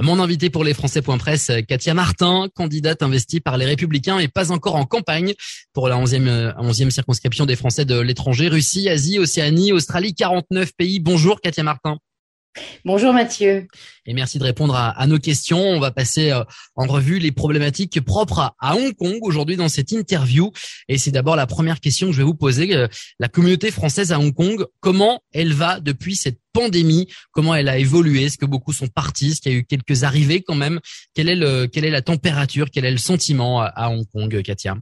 Mon 0.00 0.20
invité 0.20 0.48
pour 0.48 0.62
les 0.62 0.74
Français.press, 0.74 1.50
Katia 1.66 1.92
Martin, 1.92 2.46
candidate 2.54 3.02
investie 3.02 3.40
par 3.40 3.56
les 3.56 3.66
Républicains 3.66 4.20
et 4.20 4.28
pas 4.28 4.52
encore 4.52 4.76
en 4.76 4.84
campagne 4.84 5.34
pour 5.72 5.88
la 5.88 5.96
11e, 5.96 6.54
11e 6.54 6.90
circonscription 6.90 7.46
des 7.46 7.56
Français 7.56 7.84
de 7.84 7.98
l'étranger, 7.98 8.46
Russie, 8.46 8.88
Asie, 8.88 9.18
Océanie, 9.18 9.72
Australie, 9.72 10.14
49 10.14 10.70
pays. 10.76 11.00
Bonjour 11.00 11.40
Katia 11.40 11.64
Martin. 11.64 11.98
Bonjour 12.84 13.12
Mathieu. 13.12 13.66
Et 14.06 14.14
merci 14.14 14.38
de 14.38 14.44
répondre 14.44 14.74
à, 14.74 15.06
nos 15.06 15.18
questions. 15.18 15.60
On 15.60 15.80
va 15.80 15.90
passer 15.90 16.30
euh, 16.30 16.42
en 16.76 16.86
revue 16.86 17.18
les 17.18 17.32
problématiques 17.32 18.00
propres 18.00 18.54
à, 18.58 18.76
Hong 18.76 18.94
Kong 18.94 19.18
aujourd'hui 19.22 19.56
dans 19.56 19.68
cette 19.68 19.92
interview. 19.92 20.50
Et 20.88 20.98
c'est 20.98 21.10
d'abord 21.10 21.36
la 21.36 21.46
première 21.46 21.80
question 21.80 22.06
que 22.08 22.12
je 22.12 22.18
vais 22.18 22.24
vous 22.24 22.34
poser. 22.34 22.74
Euh, 22.74 22.88
la 23.18 23.28
communauté 23.28 23.70
française 23.70 24.12
à 24.12 24.18
Hong 24.18 24.34
Kong, 24.34 24.64
comment 24.80 25.20
elle 25.32 25.52
va 25.52 25.80
depuis 25.80 26.16
cette 26.16 26.38
pandémie? 26.52 27.08
Comment 27.32 27.54
elle 27.54 27.68
a 27.68 27.78
évolué? 27.78 28.24
Est-ce 28.24 28.38
que 28.38 28.46
beaucoup 28.46 28.72
sont 28.72 28.88
partis? 28.88 29.32
Est-ce 29.32 29.40
qu'il 29.40 29.52
y 29.52 29.54
a 29.54 29.58
eu 29.58 29.64
quelques 29.64 30.04
arrivées 30.04 30.42
quand 30.42 30.56
même? 30.56 30.80
Quelle 31.14 31.28
est, 31.28 31.36
le, 31.36 31.66
quelle 31.66 31.84
est 31.84 31.90
la 31.90 32.02
température? 32.02 32.70
Quel 32.72 32.84
est 32.84 32.90
le 32.90 32.98
sentiment 32.98 33.60
à 33.62 33.90
Hong 33.90 34.06
Kong, 34.12 34.42
Katia? 34.42 34.76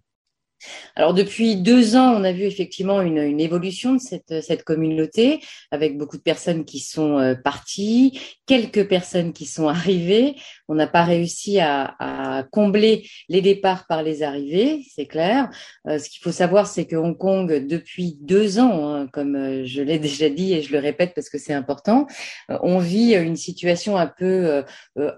Alors 0.96 1.12
depuis 1.12 1.56
deux 1.56 1.94
ans, 1.94 2.14
on 2.18 2.24
a 2.24 2.32
vu 2.32 2.44
effectivement 2.44 3.02
une, 3.02 3.38
évolution 3.38 3.94
de 3.94 4.00
cette, 4.00 4.64
communauté, 4.64 5.40
avec 5.70 5.98
beaucoup 5.98 6.16
de 6.16 6.22
personnes 6.22 6.64
qui 6.64 6.80
sont 6.80 7.18
euh, 7.18 7.34
parties, 7.34 8.18
quelques 8.46 8.88
personnes 8.88 9.34
qui 9.34 9.44
sont 9.44 9.68
arrivées. 9.68 10.36
On 10.68 10.74
n'a 10.74 10.86
pas 10.86 11.04
réussi 11.04 11.60
à, 11.60 11.94
à, 11.98 12.44
combler 12.44 13.06
les 13.28 13.42
départs 13.42 13.86
par 13.86 14.02
les 14.02 14.22
arrivées, 14.22 14.86
c'est 14.94 15.04
clair. 15.04 15.50
Euh, 15.86 15.98
ce 15.98 16.08
qu'il 16.08 16.22
faut 16.22 16.32
savoir, 16.32 16.66
c'est 16.66 16.86
que 16.86 16.96
Hong 16.96 17.18
Kong, 17.18 17.66
depuis 17.66 18.16
deux 18.22 18.58
ans, 18.58 18.88
hein, 18.88 19.06
comme 19.12 19.36
euh, 19.36 19.64
je 19.66 19.82
l'ai 19.82 19.98
déjà 20.06 20.30
dit 20.30 20.54
et 20.54 20.62
je 20.62 20.72
le 20.72 20.78
répète 20.78 21.12
parce 21.14 21.28
que 21.28 21.36
c'est 21.36 21.52
important, 21.52 22.06
on 22.48 22.78
vit 22.78 23.14
une 23.14 23.36
situation 23.36 23.96
un 23.96 24.06
peu 24.06 24.64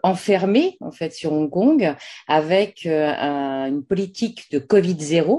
enfermée 0.03 0.77
en 0.81 0.91
fait 0.91 1.13
sur 1.13 1.33
Hong 1.33 1.51
Kong, 1.51 1.95
avec 2.27 2.85
une 2.87 3.85
politique 3.85 4.51
de 4.51 4.59
Covid 4.59 4.97
zéro 4.99 5.38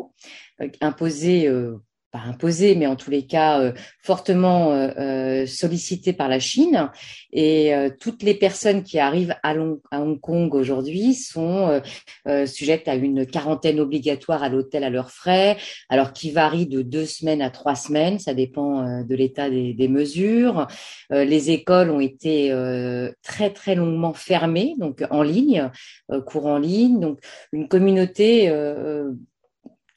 euh, 0.62 0.68
imposé 0.82 1.48
euh, 1.48 1.78
pas 2.12 2.24
imposé, 2.26 2.74
mais 2.74 2.88
en 2.88 2.96
tous 2.96 3.12
les 3.12 3.28
cas 3.28 3.62
euh, 3.62 3.72
fortement 4.02 4.74
sollicité 5.46 6.12
par 6.12 6.28
la 6.28 6.40
Chine. 6.40 6.90
Et 7.32 7.72
toutes 8.00 8.24
les 8.24 8.34
personnes 8.34 8.82
qui 8.82 8.98
arrivent 8.98 9.36
à, 9.44 9.54
Hong 9.54 10.20
Kong 10.20 10.56
aujourd'hui 10.56 11.14
sont 11.14 11.80
sujettes 12.48 12.88
à 12.88 12.96
une 12.96 13.28
quarantaine 13.28 13.80
obligatoire 13.80 14.42
à 14.42 14.50
l'hôtel 14.50 14.84
à 14.84 14.90
leurs 14.90 15.12
frais, 15.12 15.58
alors 15.88 16.12
qui 16.12 16.32
varie 16.32 16.66
de 16.66 16.82
deux 16.82 17.06
semaines 17.06 17.44
à 17.44 17.52
trois 17.52 17.76
semaines, 17.76 18.18
ça 18.18 18.34
dépend 18.34 19.04
de 19.04 19.16
l'état 19.16 19.52
des, 19.52 19.76
des, 19.76 19.88
mesures. 19.88 20.66
les 21.12 21.52
écoles 21.52 21.92
ont 21.92 22.00
été 22.00 22.52
très 23.22 23.52
très 23.52 23.76
longuement 23.76 24.14
fermées, 24.14 24.74
donc 24.80 25.06
en 25.12 25.22
ligne, 25.22 25.70
cours 26.26 26.48
en 26.48 26.58
ligne, 26.58 27.00
donc 27.00 27.20
une 27.52 27.68
communauté 27.68 28.52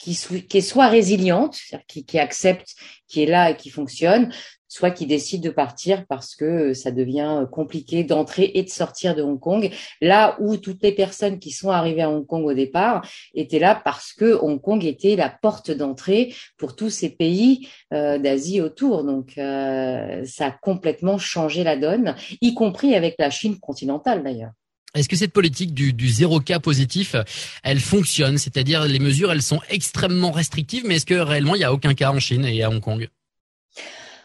qui, 0.02 0.58
est 0.58 0.60
soit 0.60 0.88
résiliente, 0.88 1.58
qui, 1.86 2.18
accepte, 2.18 2.74
qui 3.06 3.22
est 3.22 3.26
là 3.26 3.50
et 3.50 3.56
qui 3.56 3.70
fonctionne, 3.70 4.32
soit 4.66 4.90
qui 4.90 5.06
décide 5.06 5.42
de 5.42 5.50
partir 5.50 6.06
parce 6.06 6.34
que 6.34 6.74
ça 6.74 6.90
devient 6.90 7.46
compliqué 7.52 8.02
d'entrer 8.02 8.50
et 8.54 8.64
de 8.64 8.68
sortir 8.68 9.14
de 9.14 9.22
Hong 9.22 9.38
Kong, 9.38 9.70
là 10.00 10.36
où 10.40 10.56
toutes 10.56 10.82
les 10.82 10.92
personnes 10.92 11.38
qui 11.38 11.52
sont 11.52 11.70
arrivées 11.70 12.02
à 12.02 12.10
Hong 12.10 12.26
Kong 12.26 12.44
au 12.46 12.54
départ 12.54 13.06
étaient 13.34 13.60
là 13.60 13.80
parce 13.84 14.12
que 14.12 14.34
Hong 14.34 14.60
Kong 14.60 14.84
était 14.84 15.14
la 15.14 15.28
porte 15.28 15.70
d'entrée 15.70 16.34
pour 16.56 16.74
tous 16.74 16.90
ces 16.90 17.10
pays 17.10 17.68
euh, 17.92 18.18
d'Asie 18.18 18.60
autour. 18.60 19.04
Donc 19.04 19.38
euh, 19.38 20.24
ça 20.24 20.46
a 20.46 20.50
complètement 20.50 21.18
changé 21.18 21.62
la 21.62 21.76
donne, 21.76 22.16
y 22.40 22.54
compris 22.54 22.96
avec 22.96 23.14
la 23.18 23.30
Chine 23.30 23.60
continentale 23.60 24.24
d'ailleurs. 24.24 24.52
Est-ce 24.94 25.08
que 25.08 25.16
cette 25.16 25.32
politique 25.32 25.72
du, 25.72 25.92
du 25.92 26.08
zéro 26.08 26.40
cas 26.40 26.60
positif, 26.60 27.16
elle 27.62 27.80
fonctionne? 27.80 28.36
C'est-à-dire 28.36 28.84
les 28.84 28.98
mesures, 28.98 29.32
elles 29.32 29.42
sont 29.42 29.60
extrêmement 29.70 30.30
restrictives, 30.30 30.84
mais 30.86 30.96
est-ce 30.96 31.06
que 31.06 31.14
réellement 31.14 31.54
il 31.54 31.58
n'y 31.58 31.64
a 31.64 31.72
aucun 31.72 31.94
cas 31.94 32.10
en 32.10 32.20
Chine 32.20 32.44
et 32.44 32.62
à 32.62 32.70
Hong 32.70 32.80
Kong? 32.80 33.08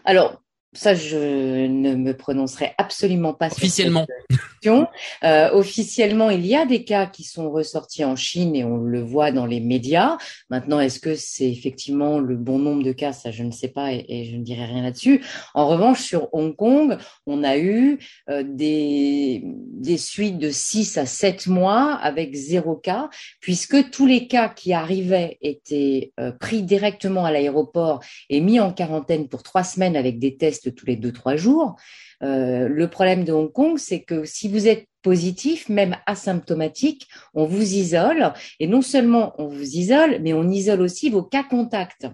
Alors, 0.03 0.41
ça, 0.73 0.93
je 0.93 1.65
ne 1.65 1.95
me 1.95 2.15
prononcerai 2.15 2.73
absolument 2.77 3.33
pas 3.33 3.47
officiellement. 3.47 4.05
sur 4.05 4.15
cette 4.29 4.37
question. 4.37 4.87
Euh, 5.23 5.49
officiellement, 5.53 6.29
il 6.29 6.45
y 6.45 6.55
a 6.55 6.65
des 6.65 6.83
cas 6.83 7.05
qui 7.05 7.23
sont 7.23 7.49
ressortis 7.49 8.03
en 8.03 8.15
Chine 8.15 8.55
et 8.55 8.63
on 8.63 8.77
le 8.77 9.01
voit 9.01 9.31
dans 9.31 9.45
les 9.45 9.61
médias. 9.61 10.17
Maintenant, 10.49 10.79
est-ce 10.79 10.99
que 10.99 11.15
c'est 11.15 11.49
effectivement 11.49 12.19
le 12.19 12.35
bon 12.35 12.59
nombre 12.59 12.83
de 12.83 12.91
cas? 12.91 13.13
Ça, 13.13 13.31
je 13.31 13.43
ne 13.43 13.51
sais 13.51 13.69
pas 13.69 13.93
et, 13.93 14.29
je 14.29 14.35
ne 14.35 14.43
dirai 14.43 14.65
rien 14.65 14.83
là-dessus. 14.83 15.23
En 15.53 15.67
revanche, 15.67 16.01
sur 16.01 16.27
Hong 16.33 16.55
Kong, 16.55 16.97
on 17.25 17.43
a 17.43 17.57
eu 17.57 17.99
euh, 18.29 18.43
des, 18.45 19.41
des 19.45 19.97
suites 19.97 20.37
de 20.37 20.51
6 20.51 20.97
à 20.97 21.05
7 21.05 21.47
mois 21.47 21.93
avec 21.93 22.35
zéro 22.35 22.75
cas, 22.75 23.09
puisque 23.39 23.89
tous 23.89 24.05
les 24.05 24.27
cas 24.27 24.49
qui 24.49 24.73
arrivaient 24.73 25.37
étaient 25.41 26.11
euh, 26.19 26.31
pris 26.31 26.61
directement 26.61 27.25
à 27.25 27.31
l'aéroport 27.31 28.03
et 28.29 28.41
mis 28.41 28.59
en 28.59 28.73
quarantaine 28.73 29.29
pour 29.29 29.43
trois 29.43 29.63
semaines 29.63 29.95
avec 29.95 30.19
des 30.19 30.35
tests 30.35 30.56
tous 30.61 30.85
les 30.85 30.95
deux, 30.95 31.11
trois 31.11 31.35
jours. 31.35 31.75
Euh, 32.23 32.67
le 32.67 32.87
problème 32.87 33.23
de 33.23 33.31
Hong 33.31 33.51
Kong, 33.51 33.77
c'est 33.77 34.01
que 34.01 34.25
si 34.25 34.47
vous 34.47 34.67
êtes 34.67 34.87
positif, 35.01 35.69
même 35.69 35.95
asymptomatique, 36.05 37.07
on 37.33 37.45
vous 37.45 37.73
isole. 37.73 38.33
Et 38.59 38.67
non 38.67 38.81
seulement 38.81 39.33
on 39.37 39.47
vous 39.47 39.75
isole, 39.75 40.19
mais 40.21 40.33
on 40.33 40.49
isole 40.49 40.81
aussi 40.81 41.09
vos 41.09 41.23
cas 41.23 41.43
contacts. 41.43 42.07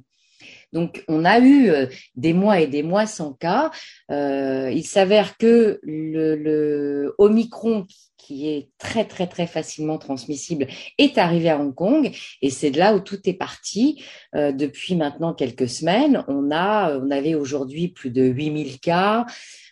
Donc, 0.74 1.04
on 1.08 1.24
a 1.24 1.40
eu 1.40 1.70
euh, 1.70 1.86
des 2.16 2.34
mois 2.34 2.60
et 2.60 2.68
des 2.68 2.84
mois 2.84 3.06
sans 3.06 3.34
cas. 3.34 3.72
Euh, 4.12 4.70
il 4.74 4.84
s'avère 4.84 5.38
que 5.38 5.80
le, 5.84 7.14
Omicron, 7.18 7.86
qui 8.18 8.50
est 8.50 8.70
très 8.78 9.06
très 9.06 9.28
très 9.28 9.48
facilement 9.48 9.98
transmissible, 9.98 10.68
est 10.98 11.18
arrivé 11.18 11.50
à 11.50 11.60
Hong 11.60 11.76
Kong 11.76 12.12
et 12.42 12.50
c'est 12.50 12.72
de 12.72 12.80
là 12.80 12.96
où 12.96 13.00
tout 13.00 13.20
est 13.26 13.34
parti. 13.34 14.04
Euh, 14.36 14.52
depuis 14.52 14.96
maintenant 14.96 15.34
quelques 15.34 15.70
semaines, 15.70 16.24
on 16.28 16.52
a, 16.52 16.98
on 16.98 17.12
avait 17.12 17.36
aujourd'hui 17.36 17.90
plus 17.90 18.10
de 18.10 18.24
8000 18.24 18.80
cas. 18.80 19.26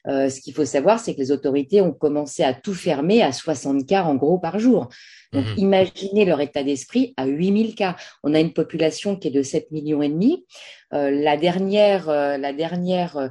Euh, 0.08 0.30
ce 0.30 0.42
qu'il 0.42 0.54
faut 0.54 0.66
savoir, 0.66 1.00
c'est 1.00 1.14
que 1.14 1.20
les 1.20 1.32
autorités 1.32 1.82
ont 1.82 1.92
commencé 1.92 2.44
à 2.44 2.54
tout 2.54 2.74
fermer 2.74 3.22
à 3.22 3.32
60 3.32 3.86
cas 3.86 4.04
en 4.04 4.16
gros 4.16 4.40
par 4.40 4.60
jour. 4.60 4.90
Donc, 5.32 5.46
mmh. 5.46 5.60
imaginez 5.60 6.26
leur 6.26 6.42
état 6.42 6.64
d'esprit 6.64 7.14
à 7.18 7.26
8000 7.26 7.76
cas. 7.76 7.96
On 8.24 8.34
a 8.34 8.40
une 8.40 8.54
population 8.54 9.16
qui 9.16 9.30
est 9.30 9.32
de 9.32 9.44
7 9.44 9.72
millions 9.72 10.02
et 10.02 10.10
demi. 10.10 10.46
Euh, 10.94 11.10
la 11.12 11.38
dernière, 11.38 12.10
euh, 12.10 12.38
la 12.38 12.54
dernière 12.54 13.30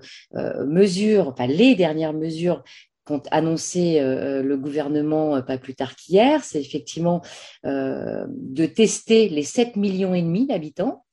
mesure, 0.67 1.29
enfin 1.29 1.47
les 1.47 1.75
dernières 1.75 2.15
mesures 2.15 2.63
qu'ont 3.05 3.23
annoncé 3.31 3.99
le 4.01 4.57
gouvernement 4.57 5.41
pas 5.43 5.59
plus 5.59 5.75
tard 5.75 5.97
qu'hier, 5.97 6.45
c'est 6.45 6.61
effectivement 6.61 7.23
de 7.65 8.67
tester 8.67 9.29
les 9.29 9.43
7 9.43 9.77
millions 9.77 10.15
et 10.15 10.23
demi 10.23 10.47
d'habitants. 10.47 11.05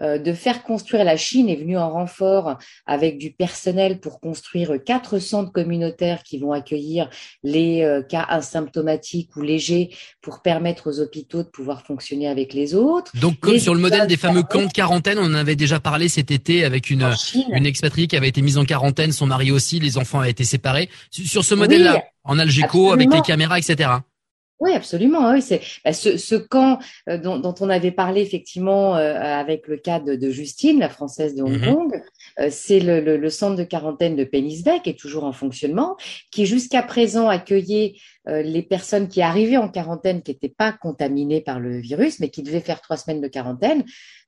Euh, 0.00 0.18
de 0.18 0.32
faire 0.32 0.64
construire 0.64 1.04
la 1.04 1.16
Chine 1.16 1.48
est 1.48 1.54
venue 1.54 1.78
en 1.78 1.88
renfort 1.88 2.58
avec 2.84 3.16
du 3.16 3.30
personnel 3.32 4.00
pour 4.00 4.18
construire 4.18 4.72
quatre 4.84 5.20
centres 5.20 5.52
communautaires 5.52 6.24
qui 6.24 6.38
vont 6.38 6.50
accueillir 6.50 7.08
les 7.44 7.82
euh, 7.82 8.02
cas 8.02 8.24
asymptomatiques 8.28 9.36
ou 9.36 9.42
légers 9.42 9.90
pour 10.20 10.42
permettre 10.42 10.90
aux 10.90 10.98
hôpitaux 10.98 11.44
de 11.44 11.48
pouvoir 11.48 11.86
fonctionner 11.86 12.26
avec 12.26 12.54
les 12.54 12.74
autres. 12.74 13.12
Donc 13.20 13.38
comme 13.38 13.60
sur 13.60 13.72
le 13.72 13.80
modèle 13.80 14.08
des 14.08 14.16
fameux 14.16 14.42
camps 14.42 14.66
de 14.66 14.72
quarantaine, 14.72 15.18
on 15.20 15.26
en 15.26 15.34
avait 15.34 15.54
déjà 15.54 15.78
parlé 15.78 16.08
cet 16.08 16.32
été 16.32 16.64
avec 16.64 16.90
une, 16.90 17.08
une 17.52 17.66
expatriée 17.66 18.08
qui 18.08 18.16
avait 18.16 18.28
été 18.28 18.42
mise 18.42 18.58
en 18.58 18.64
quarantaine, 18.64 19.12
son 19.12 19.26
mari 19.26 19.52
aussi, 19.52 19.78
les 19.78 19.96
enfants 19.96 20.18
avaient 20.18 20.30
été 20.30 20.44
séparés. 20.44 20.88
Sur 21.10 21.44
ce 21.44 21.54
modèle-là, 21.54 22.02
en 22.24 22.40
Algéco, 22.40 22.90
avec 22.90 23.12
les 23.12 23.20
caméras, 23.20 23.60
etc. 23.60 23.90
Oui, 24.64 24.72
absolument. 24.72 25.30
Oui, 25.30 25.42
c'est 25.42 25.60
bah, 25.84 25.92
ce, 25.92 26.16
ce, 26.16 26.34
camp 26.34 26.78
euh, 27.10 27.18
dont, 27.18 27.38
dont, 27.38 27.54
on 27.60 27.68
avait 27.68 27.90
parlé 27.90 28.22
effectivement 28.22 28.96
euh, 28.96 29.14
avec 29.14 29.68
le 29.68 29.76
cas 29.76 30.00
de, 30.00 30.16
de, 30.16 30.30
Justine, 30.30 30.80
la 30.80 30.88
française 30.88 31.34
de 31.34 31.42
Hong 31.42 31.58
mm-hmm. 31.58 31.74
Kong. 31.74 32.02
Euh, 32.40 32.48
c'est 32.50 32.80
le, 32.80 33.00
le, 33.00 33.18
le, 33.18 33.30
centre 33.30 33.56
de 33.56 33.64
quarantaine 33.64 34.16
de 34.16 34.24
Pennisbeck 34.24 34.84
qui 34.84 34.90
est 34.90 34.98
toujours 34.98 35.24
en 35.24 35.32
fonctionnement, 35.32 35.98
qui 36.30 36.46
jusqu'à 36.46 36.82
présent 36.82 37.28
accueillait 37.28 37.96
les 38.26 38.62
personnes 38.62 39.08
qui 39.08 39.20
arrivaient 39.22 39.58
en 39.58 39.68
quarantaine 39.68 40.22
qui 40.22 40.30
n'étaient 40.30 40.48
pas 40.48 40.72
contaminées 40.72 41.40
par 41.42 41.60
le 41.60 41.78
virus, 41.78 42.20
mais 42.20 42.30
qui 42.30 42.42
devaient 42.42 42.60
faire 42.60 42.80
trois 42.80 42.96
semaines 42.96 43.20
de 43.20 43.28
quarantaine 43.28 43.84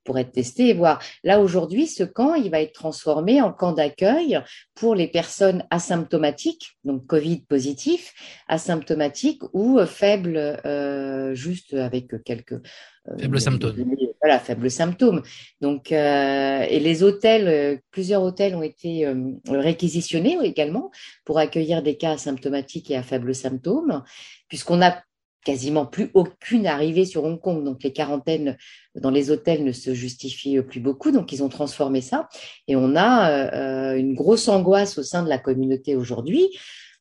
pour 0.07 0.19
être 0.19 0.33
testé 0.33 0.69
et 0.69 0.73
voir. 0.73 1.03
Là, 1.25 1.41
aujourd'hui, 1.41 1.87
ce 1.87 2.05
camp, 2.05 2.35
il 2.35 2.51
va 2.51 2.63
être 2.63 2.73
transformé 2.73 3.43
en 3.43 3.53
camp 3.53 3.73
d'accueil 3.73 4.41
pour 4.75 4.95
les 4.95 5.09
personnes 5.09 5.67
asymptomatiques, 5.71 6.79
donc 6.85 7.07
Covid 7.07 7.41
positif, 7.41 8.15
asymptomatiques 8.49 9.43
ou 9.53 9.79
faibles, 9.85 10.39
euh, 10.65 11.35
juste 11.35 11.75
avec 11.75 12.23
quelques... 12.25 12.61
Euh, 13.09 13.19
faibles 13.19 13.41
symptômes. 13.41 13.97
Voilà, 14.21 14.39
faibles 14.39 14.71
symptômes. 14.71 15.23
Donc, 15.61 15.93
euh, 15.93 16.67
et 16.69 16.81
les 16.81 17.03
hôtels, 17.03 17.49
euh, 17.49 17.77
plusieurs 17.91 18.23
hôtels 18.23 18.55
ont 18.55 18.63
été 18.63 19.07
euh, 19.07 19.33
réquisitionnés 19.49 20.39
également 20.43 20.91
pour 21.25 21.39
accueillir 21.39 21.83
des 21.83 21.97
cas 21.97 22.13
asymptomatiques 22.13 22.91
et 22.91 22.97
à 22.97 23.03
faibles 23.03 23.35
symptômes, 23.35 24.03
puisqu'on 24.49 24.83
a 24.83 25.03
quasiment 25.45 25.87
plus 25.87 26.11
aucune 26.15 26.67
arrivée 26.67 27.05
sur 27.05 27.23
Hong 27.23 27.41
Kong. 27.41 27.63
Donc 27.63 27.85
les 27.85 27.93
quarantaines 27.93 28.57
dans 28.97 29.11
les 29.11 29.31
hôtels 29.31 29.63
ne 29.63 29.71
se 29.71 29.95
justifient 29.95 30.61
plus 30.63 30.81
beaucoup. 30.81 31.13
Donc 31.13 31.33
ils 31.33 31.45
ont 31.45 31.49
transformé 31.49 32.01
ça. 32.01 32.29
Et 32.67 32.75
on 32.75 32.97
a 32.97 33.31
euh, 33.31 33.97
une 33.97 34.15
grosse 34.15 34.49
angoisse 34.49 34.99
au 34.99 35.05
sein 35.05 35.23
de 35.23 35.29
la 35.29 35.39
communauté 35.39 35.95
aujourd'hui, 35.95 36.49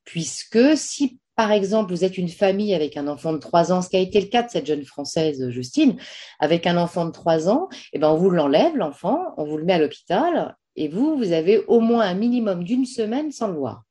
puisque 0.03 0.77
si 0.77 1.17
par 1.35 1.51
exemple, 1.51 1.91
vous 1.91 2.03
êtes 2.03 2.17
une 2.17 2.29
famille 2.29 2.73
avec 2.73 2.97
un 2.97 3.07
enfant 3.07 3.33
de 3.33 3.37
3 3.37 3.71
ans, 3.71 3.81
ce 3.81 3.89
qui 3.89 3.97
a 3.97 3.99
été 3.99 4.21
le 4.21 4.27
cas 4.27 4.43
de 4.43 4.49
cette 4.49 4.65
jeune 4.65 4.85
Française, 4.85 5.49
Justine, 5.49 5.97
avec 6.39 6.65
un 6.65 6.77
enfant 6.77 7.05
de 7.05 7.11
3 7.11 7.49
ans, 7.49 7.67
eh 7.93 7.99
ben, 7.99 8.09
on 8.09 8.15
vous 8.15 8.29
l'enlève, 8.29 8.75
l'enfant, 8.75 9.19
on 9.37 9.45
vous 9.45 9.57
le 9.57 9.65
met 9.65 9.73
à 9.73 9.79
l'hôpital, 9.79 10.55
et 10.75 10.87
vous, 10.87 11.17
vous 11.17 11.31
avez 11.31 11.59
au 11.67 11.79
moins 11.79 12.05
un 12.05 12.13
minimum 12.13 12.63
d'une 12.63 12.85
semaine 12.85 13.31
sans 13.31 13.47
le 13.47 13.57
voir. 13.57 13.83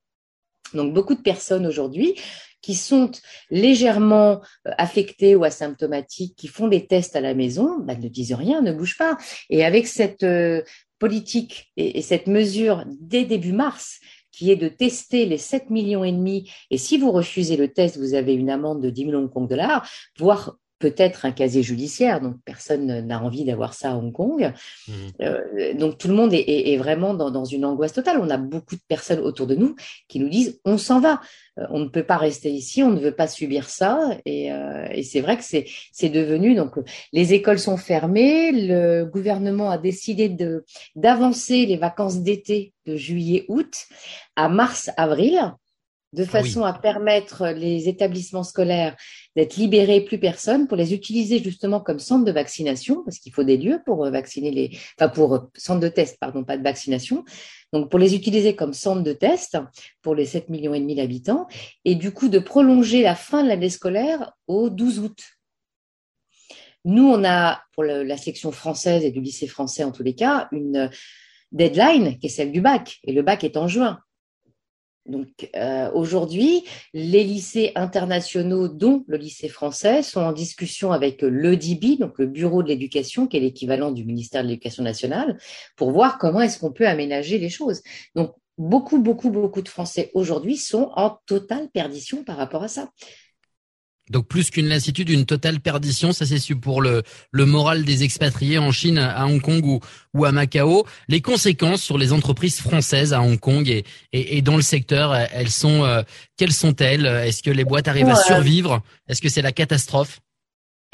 Donc, 0.72 0.92
beaucoup 0.92 1.14
de 1.14 1.22
personnes 1.22 1.66
aujourd'hui 1.66 2.16
qui 2.64 2.74
sont 2.74 3.10
légèrement 3.50 4.40
euh, 4.66 4.70
affectés 4.78 5.36
ou 5.36 5.44
asymptomatiques, 5.44 6.34
qui 6.34 6.48
font 6.48 6.66
des 6.66 6.86
tests 6.86 7.14
à 7.14 7.20
la 7.20 7.34
maison, 7.34 7.78
bah, 7.80 7.94
ne 7.94 8.08
disent 8.08 8.32
rien, 8.32 8.62
ne 8.62 8.72
bougent 8.72 8.96
pas. 8.96 9.18
Et 9.50 9.66
avec 9.66 9.86
cette 9.86 10.22
euh, 10.22 10.62
politique 10.98 11.70
et, 11.76 12.00
cette 12.00 12.26
mesure 12.26 12.84
dès 12.86 13.24
début 13.24 13.52
mars, 13.52 14.00
qui 14.36 14.50
est 14.50 14.56
de 14.56 14.68
tester 14.68 15.26
les 15.26 15.38
7 15.38 15.70
millions 15.70 16.04
et 16.04 16.12
demi, 16.12 16.50
et 16.70 16.78
si 16.78 16.98
vous 16.98 17.12
refusez 17.12 17.56
le 17.56 17.72
test, 17.72 17.96
vous 17.98 18.14
avez 18.14 18.34
une 18.34 18.50
amende 18.50 18.82
de 18.82 18.90
10 18.90 19.06
millions 19.06 19.22
de 19.22 19.46
dollars, 19.46 19.88
voire 20.18 20.58
peut-être 20.78 21.24
un 21.24 21.32
casier 21.32 21.62
judiciaire, 21.62 22.20
donc 22.20 22.36
personne 22.44 23.00
n'a 23.06 23.22
envie 23.22 23.44
d'avoir 23.44 23.74
ça 23.74 23.92
à 23.92 23.94
Hong 23.94 24.12
Kong. 24.12 24.52
Mmh. 24.88 24.92
Euh, 25.22 25.74
donc 25.74 25.98
tout 25.98 26.08
le 26.08 26.14
monde 26.14 26.32
est, 26.32 26.76
vraiment 26.76 27.14
dans, 27.14 27.44
une 27.44 27.64
angoisse 27.64 27.92
totale. 27.92 28.18
On 28.20 28.30
a 28.30 28.36
beaucoup 28.36 28.74
de 28.74 28.82
personnes 28.88 29.20
autour 29.20 29.46
de 29.46 29.54
nous 29.54 29.76
qui 30.08 30.18
nous 30.18 30.28
disent 30.28 30.60
on 30.64 30.76
s'en 30.76 31.00
va, 31.00 31.20
euh, 31.58 31.66
on 31.70 31.80
ne 31.80 31.88
peut 31.88 32.02
pas 32.02 32.16
rester 32.16 32.50
ici, 32.50 32.82
on 32.82 32.90
ne 32.90 33.00
veut 33.00 33.14
pas 33.14 33.28
subir 33.28 33.68
ça. 33.68 34.10
Et, 34.24 34.52
euh, 34.52 34.86
et 34.90 35.02
c'est 35.02 35.20
vrai 35.20 35.36
que 35.36 35.44
c'est 35.44 36.08
devenu 36.08 36.54
donc 36.54 36.74
les 37.12 37.32
écoles 37.32 37.58
sont 37.58 37.76
fermées, 37.76 38.52
le 38.52 39.04
gouvernement 39.04 39.70
a 39.70 39.78
décidé 39.78 40.28
de 40.28 40.64
d'avancer 40.96 41.66
les 41.66 41.76
vacances 41.76 42.20
d'été 42.20 42.72
de 42.86 42.96
juillet-août 42.96 43.74
à 44.36 44.48
mars-avril 44.48 45.54
de 46.14 46.24
façon 46.24 46.62
à 46.62 46.72
permettre 46.72 47.48
les 47.48 47.88
établissements 47.88 48.44
scolaires 48.44 48.96
d'être 49.36 49.56
libérés 49.56 50.00
plus 50.00 50.18
personne 50.18 50.68
pour 50.68 50.76
les 50.76 50.94
utiliser 50.94 51.42
justement 51.42 51.80
comme 51.80 51.98
centre 51.98 52.24
de 52.24 52.30
vaccination 52.30 53.02
parce 53.04 53.18
qu'il 53.18 53.32
faut 53.32 53.42
des 53.42 53.56
lieux 53.56 53.80
pour 53.84 54.08
vacciner 54.10 54.50
les 54.50 54.78
enfin 54.98 55.08
pour 55.08 55.48
centre 55.54 55.80
de 55.80 55.88
test 55.88 56.18
pardon 56.20 56.44
pas 56.44 56.56
de 56.56 56.62
vaccination 56.62 57.24
donc 57.72 57.90
pour 57.90 57.98
les 57.98 58.14
utiliser 58.14 58.54
comme 58.54 58.72
centre 58.72 59.02
de 59.02 59.12
test 59.12 59.58
pour 60.00 60.14
les 60.14 60.26
7 60.26 60.48
millions 60.48 60.74
et 60.74 60.80
demi 60.80 60.94
d'habitants 60.94 61.48
et 61.84 61.96
du 61.96 62.12
coup 62.12 62.28
de 62.28 62.38
prolonger 62.38 63.02
la 63.02 63.16
fin 63.16 63.42
de 63.42 63.48
l'année 63.48 63.68
scolaire 63.68 64.32
au 64.46 64.70
12 64.70 65.00
août. 65.00 65.18
Nous 66.84 67.08
on 67.08 67.24
a 67.24 67.62
pour 67.72 67.82
la 67.82 68.16
section 68.16 68.52
française 68.52 69.04
et 69.04 69.10
du 69.10 69.20
lycée 69.20 69.48
français 69.48 69.82
en 69.82 69.90
tous 69.90 70.04
les 70.04 70.14
cas 70.14 70.48
une 70.52 70.88
deadline 71.50 72.18
qui 72.18 72.26
est 72.26 72.30
celle 72.30 72.52
du 72.52 72.60
bac 72.60 73.00
et 73.02 73.12
le 73.12 73.22
bac 73.22 73.42
est 73.42 73.56
en 73.56 73.66
juin. 73.66 73.98
Donc 75.06 75.50
euh, 75.54 75.90
aujourd'hui, 75.92 76.64
les 76.94 77.24
lycées 77.24 77.72
internationaux, 77.74 78.68
dont 78.68 79.04
le 79.06 79.18
lycée 79.18 79.48
français, 79.48 80.02
sont 80.02 80.20
en 80.20 80.32
discussion 80.32 80.92
avec 80.92 81.22
l'EDIBI, 81.22 81.98
donc 81.98 82.18
le 82.18 82.26
Bureau 82.26 82.62
de 82.62 82.68
l'éducation, 82.68 83.26
qui 83.26 83.36
est 83.36 83.40
l'équivalent 83.40 83.90
du 83.90 84.04
ministère 84.04 84.42
de 84.42 84.48
l'Éducation 84.48 84.82
nationale, 84.82 85.38
pour 85.76 85.90
voir 85.90 86.18
comment 86.18 86.40
est-ce 86.40 86.58
qu'on 86.58 86.72
peut 86.72 86.88
aménager 86.88 87.38
les 87.38 87.50
choses. 87.50 87.82
Donc 88.14 88.34
beaucoup, 88.56 88.98
beaucoup, 88.98 89.30
beaucoup 89.30 89.62
de 89.62 89.68
Français 89.68 90.10
aujourd'hui 90.14 90.56
sont 90.56 90.90
en 90.94 91.18
totale 91.26 91.68
perdition 91.70 92.24
par 92.24 92.36
rapport 92.36 92.62
à 92.62 92.68
ça. 92.68 92.88
Donc 94.10 94.28
plus 94.28 94.50
qu'une 94.50 94.68
lassitude, 94.68 95.08
une 95.08 95.24
totale 95.24 95.60
perdition, 95.60 96.12
ça 96.12 96.26
c'est 96.26 96.54
pour 96.54 96.82
le, 96.82 97.02
le 97.30 97.46
moral 97.46 97.84
des 97.84 98.02
expatriés 98.02 98.58
en 98.58 98.70
Chine, 98.70 98.98
à 98.98 99.26
Hong 99.26 99.40
Kong 99.40 99.64
ou, 99.64 99.80
ou 100.12 100.24
à 100.26 100.32
Macao. 100.32 100.86
Les 101.08 101.22
conséquences 101.22 101.82
sur 101.82 101.96
les 101.96 102.12
entreprises 102.12 102.60
françaises 102.60 103.12
à 103.14 103.22
Hong 103.22 103.40
Kong 103.40 103.68
et, 103.68 103.84
et, 104.12 104.42
dans 104.42 104.56
le 104.56 104.62
secteur, 104.62 105.14
elles 105.14 105.50
sont 105.50 105.84
euh, 105.84 106.02
quelles 106.36 106.52
sont-elles? 106.52 107.06
Est-ce 107.06 107.42
que 107.42 107.50
les 107.50 107.64
boîtes 107.64 107.88
arrivent 107.88 108.08
à 108.08 108.16
survivre? 108.16 108.82
Est-ce 109.08 109.22
que 109.22 109.28
c'est 109.28 109.42
la 109.42 109.52
catastrophe? 109.52 110.20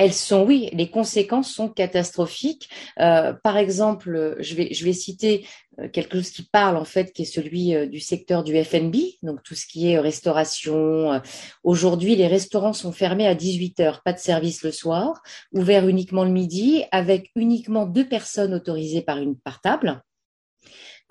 Elles 0.00 0.14
sont, 0.14 0.44
oui, 0.47 0.70
les 0.73 0.88
conséquences 0.88 1.52
sont 1.52 1.69
catastrophiques. 1.69 2.70
Euh, 3.00 3.35
par 3.44 3.58
exemple, 3.58 4.35
je 4.41 4.55
vais, 4.55 4.73
je 4.73 4.82
vais 4.87 4.94
citer 4.94 5.47
euh, 5.79 5.91
quelque 5.91 6.17
chose 6.17 6.31
qui 6.31 6.43
parle 6.43 6.79
en 6.79 6.87
fait, 6.87 7.12
qui 7.12 7.23
est 7.23 7.26
celui 7.26 7.75
euh, 7.75 7.85
du 7.85 8.00
secteur 8.00 8.43
du 8.43 8.56
F&B, 8.64 8.97
donc 9.23 9.43
tout 9.43 9.55
ce 9.55 9.67
qui 9.67 9.91
est 9.91 9.99
restauration. 9.99 11.20
Aujourd'hui, 11.64 12.17
les 12.17 12.29
restaurants 12.29 12.73
sont 12.73 12.93
fermés 12.93 13.26
à 13.26 13.35
18 13.35 13.81
heures, 13.81 14.00
pas 14.02 14.14
de 14.14 14.19
service 14.19 14.62
le 14.62 14.73
soir, 14.73 15.20
ouverts 15.52 15.87
uniquement 15.87 16.25
le 16.25 16.31
midi, 16.31 16.82
avec 16.93 17.31
uniquement 17.37 17.85
deux 17.85 18.08
personnes 18.08 18.55
autorisées 18.55 19.03
par 19.03 19.19
une 19.19 19.37
par 19.37 19.61
table. 19.61 20.03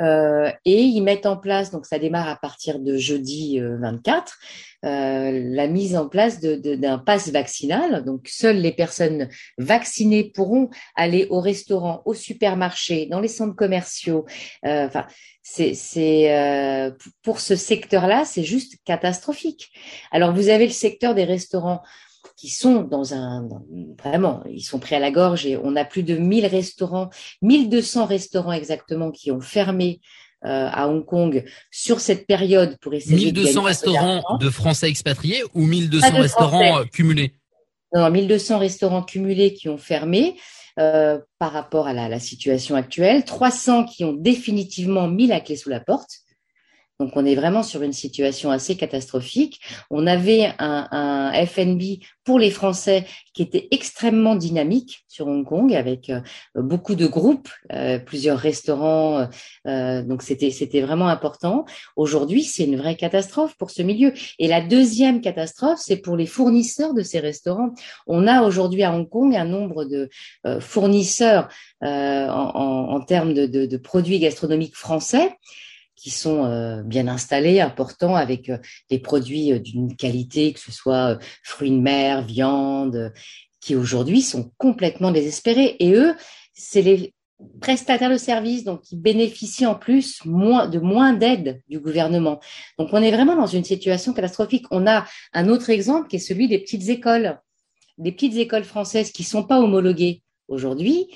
Euh, 0.01 0.51
et 0.65 0.81
ils 0.81 1.01
mettent 1.01 1.25
en 1.25 1.37
place, 1.37 1.71
donc 1.71 1.85
ça 1.85 1.99
démarre 1.99 2.29
à 2.29 2.35
partir 2.35 2.79
de 2.79 2.97
jeudi 2.97 3.59
24, 3.59 4.37
euh, 4.85 4.87
euh, 4.87 5.31
la 5.53 5.67
mise 5.67 5.97
en 5.97 6.07
place 6.07 6.39
d'un 6.39 6.57
de, 6.57 7.03
pass 7.03 7.29
vaccinal. 7.29 8.03
Donc 8.05 8.27
seules 8.27 8.57
les 8.57 8.71
personnes 8.71 9.27
vaccinées 9.57 10.31
pourront 10.33 10.69
aller 10.95 11.27
au 11.29 11.41
restaurant, 11.41 12.01
au 12.05 12.13
supermarché, 12.13 13.07
dans 13.07 13.19
les 13.19 13.27
centres 13.27 13.55
commerciaux. 13.55 14.25
Enfin, 14.63 15.05
c'est 15.43 16.93
pour 17.23 17.39
ce 17.39 17.55
secteur-là, 17.55 18.23
c'est 18.25 18.43
juste 18.43 18.77
catastrophique. 18.85 19.69
Alors 20.11 20.33
vous 20.33 20.49
avez 20.49 20.65
le 20.65 20.73
secteur 20.73 21.13
des 21.15 21.25
restaurants 21.25 21.81
qui 22.39 22.49
sont 22.49 22.83
dans 22.83 23.13
un 23.13 23.49
vraiment, 24.01 24.41
ils 24.49 24.61
sont 24.61 24.79
pris 24.79 24.95
à 24.95 24.99
la 24.99 25.11
gorge 25.11 25.45
et 25.45 25.57
on 25.61 25.75
a 25.75 25.83
plus 25.83 26.03
de 26.03 26.15
1000 26.15 26.45
restaurants, 26.45 27.09
1200 27.41 28.05
restaurants 28.05 28.53
exactement 28.53 29.11
qui 29.11 29.29
ont 29.29 29.41
fermé 29.41 29.99
euh, 30.45 30.69
à 30.71 30.87
Hong 30.87 31.05
Kong 31.05 31.43
sur 31.69 31.99
cette 31.99 32.25
période 32.27 32.77
pour 32.79 32.93
essayer 32.93 33.33
1200 33.33 33.61
restaurants 33.61 34.37
de 34.39 34.49
Français 34.49 34.87
expatriés 34.87 35.43
ou 35.53 35.65
1200 35.65 36.11
restaurants 36.13 36.79
euh, 36.79 36.83
cumulés? 36.85 37.33
Non, 37.93 38.09
1200 38.09 38.59
restaurants 38.59 39.03
cumulés 39.03 39.53
qui 39.53 39.67
ont 39.67 39.77
fermé. 39.77 40.37
Euh, 40.77 41.19
par 41.39 41.51
rapport 41.51 41.87
à 41.87 41.93
la, 41.93 42.07
la, 42.07 42.19
situation 42.19 42.75
actuelle, 42.75 43.25
300 43.25 43.83
qui 43.83 44.05
ont 44.05 44.13
définitivement 44.13 45.09
mis 45.09 45.27
la 45.27 45.41
clé 45.41 45.57
sous 45.57 45.67
la 45.67 45.81
porte, 45.81 46.19
donc 46.99 47.11
on 47.15 47.25
est 47.25 47.35
vraiment 47.35 47.63
sur 47.63 47.81
une 47.81 47.93
situation 47.93 48.51
assez 48.51 48.75
catastrophique. 48.75 49.61
On 49.89 50.05
avait 50.05 50.51
un, 50.59 50.87
un 50.91 51.45
FNB 51.45 51.99
pour 52.25 52.39
les 52.39 52.51
Français 52.51 53.05
qui 53.33 53.41
était 53.41 53.69
extrêmement 53.71 54.35
dynamique 54.35 55.05
sur 55.07 55.27
Hong 55.27 55.45
Kong 55.45 55.73
avec 55.73 56.09
euh, 56.09 56.19
beaucoup 56.55 56.95
de 56.95 57.07
groupes, 57.07 57.47
euh, 57.71 57.99
plusieurs 57.99 58.37
restaurants. 58.37 59.29
Euh, 59.65 60.03
donc 60.03 60.23
c'était 60.23 60.51
c'était 60.51 60.81
vraiment 60.81 61.07
important. 61.07 61.63
Aujourd'hui 61.95 62.43
c'est 62.43 62.65
une 62.65 62.75
vraie 62.75 62.97
catastrophe 62.97 63.55
pour 63.57 63.71
ce 63.71 63.81
milieu. 63.81 64.11
Et 64.37 64.49
la 64.49 64.59
deuxième 64.59 65.21
catastrophe 65.21 65.79
c'est 65.81 65.97
pour 65.97 66.17
les 66.17 66.25
fournisseurs 66.25 66.93
de 66.93 67.01
ces 67.01 67.19
restaurants. 67.19 67.73
On 68.07 68.27
a 68.27 68.43
aujourd'hui 68.43 68.83
à 68.83 68.93
Hong 68.93 69.07
Kong 69.07 69.33
un 69.35 69.45
nombre 69.45 69.85
de 69.85 70.09
fournisseurs 70.59 71.47
en, 71.81 71.87
en, 71.87 72.95
en, 72.95 73.01
termes 73.01 73.33
de, 73.33 73.77
produits 73.77 74.19
gastronomiques 74.19 74.75
français 74.75 75.31
qui 75.99 76.11
sont 76.11 76.45
euh, 76.45 76.81
bien 76.81 77.07
installés, 77.07 77.59
importants, 77.59 78.15
avec 78.15 78.49
euh, 78.49 78.57
des 78.89 78.99
produits 78.99 79.51
euh, 79.51 79.59
d'une 79.59 79.95
qualité, 79.95 80.53
que 80.53 80.59
ce 80.59 80.71
soit 80.71 81.19
fruits 81.43 81.71
de 81.71 81.79
mer, 81.79 82.23
viande, 82.23 83.13
qui 83.59 83.75
aujourd'hui 83.75 84.21
sont 84.21 84.51
complètement 84.57 85.11
désespérés. 85.11 85.75
Et 85.79 85.93
eux, 85.93 86.15
c'est 86.53 86.81
les 86.81 87.13
prestataires 87.61 88.09
de 88.09 88.17
services, 88.17 88.63
donc 88.63 88.81
qui 88.81 88.95
bénéficient 88.95 89.65
en 89.65 89.75
plus 89.75 90.21
de 90.25 90.79
moins 90.79 91.13
d'aide 91.13 91.61
du 91.67 91.79
gouvernement. 91.79 92.39
Donc 92.77 92.89
on 92.91 93.01
est 93.01 93.11
vraiment 93.11 93.35
dans 93.35 93.47
une 93.47 93.63
situation 93.63 94.13
catastrophique. 94.13 94.65
On 94.71 94.87
a 94.87 95.05
un 95.33 95.47
autre 95.47 95.69
exemple 95.69 96.07
qui 96.07 96.17
est 96.17 96.19
celui 96.19 96.47
des 96.47 96.59
petites 96.59 96.89
écoles, 96.89 97.39
des 97.97 98.11
petites 98.11 98.35
écoles 98.35 98.65
françaises 98.65 99.11
qui 99.11 99.23
sont 99.23 99.43
pas 99.43 99.59
homologuées 99.59 100.21
aujourd'hui. 100.49 101.07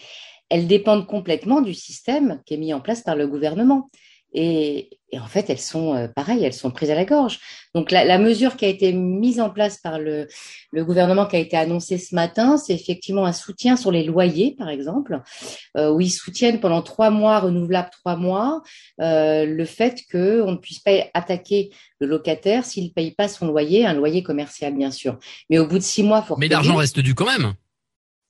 Elles 0.49 0.67
dépendent 0.67 1.07
complètement 1.07 1.61
du 1.61 1.73
système 1.73 2.41
qui 2.45 2.53
est 2.53 2.57
mis 2.57 2.73
en 2.73 2.79
place 2.79 3.01
par 3.01 3.15
le 3.15 3.27
gouvernement. 3.27 3.89
Et, 4.33 4.89
en 5.15 5.27
fait, 5.27 5.51
elles 5.51 5.59
sont 5.59 5.93
euh, 5.93 6.07
pareilles, 6.07 6.43
elles 6.43 6.53
sont 6.53 6.71
prises 6.71 6.89
à 6.89 6.95
la 6.95 7.05
gorge. 7.05 7.39
Donc 7.75 7.91
la, 7.91 8.17
mesure 8.17 8.57
qui 8.57 8.65
a 8.65 8.67
été 8.67 8.91
mise 8.93 9.39
en 9.39 9.51
place 9.51 9.77
par 9.77 9.99
le, 9.99 10.27
gouvernement, 10.73 11.27
qui 11.27 11.35
a 11.35 11.39
été 11.39 11.55
annoncée 11.55 11.99
ce 11.99 12.15
matin, 12.15 12.57
c'est 12.57 12.73
effectivement 12.73 13.25
un 13.25 13.33
soutien 13.33 13.75
sur 13.75 13.91
les 13.91 14.03
loyers, 14.03 14.55
par 14.57 14.69
exemple, 14.69 15.21
euh, 15.77 15.91
où 15.91 16.01
ils 16.01 16.09
soutiennent 16.09 16.59
pendant 16.59 16.81
trois 16.81 17.11
mois, 17.11 17.39
renouvelables 17.39 17.91
trois 17.91 18.15
mois, 18.15 18.63
euh, 19.01 19.45
le 19.45 19.65
fait 19.65 20.01
qu'on 20.11 20.51
ne 20.51 20.57
puisse 20.57 20.79
pas 20.79 21.05
attaquer 21.13 21.69
le 21.99 22.07
locataire 22.07 22.65
s'il 22.65 22.85
ne 22.85 22.89
paye 22.89 23.11
pas 23.11 23.27
son 23.27 23.47
loyer, 23.47 23.85
un 23.85 23.93
loyer 23.93 24.23
commercial, 24.23 24.75
bien 24.75 24.89
sûr. 24.89 25.19
Mais 25.51 25.59
au 25.59 25.67
bout 25.67 25.77
de 25.77 25.83
six 25.83 26.01
mois, 26.01 26.23
faut 26.23 26.37
Mais 26.37 26.47
l'argent 26.47 26.75
reste 26.75 26.99
dû 26.99 27.13
quand 27.13 27.27
même. 27.27 27.53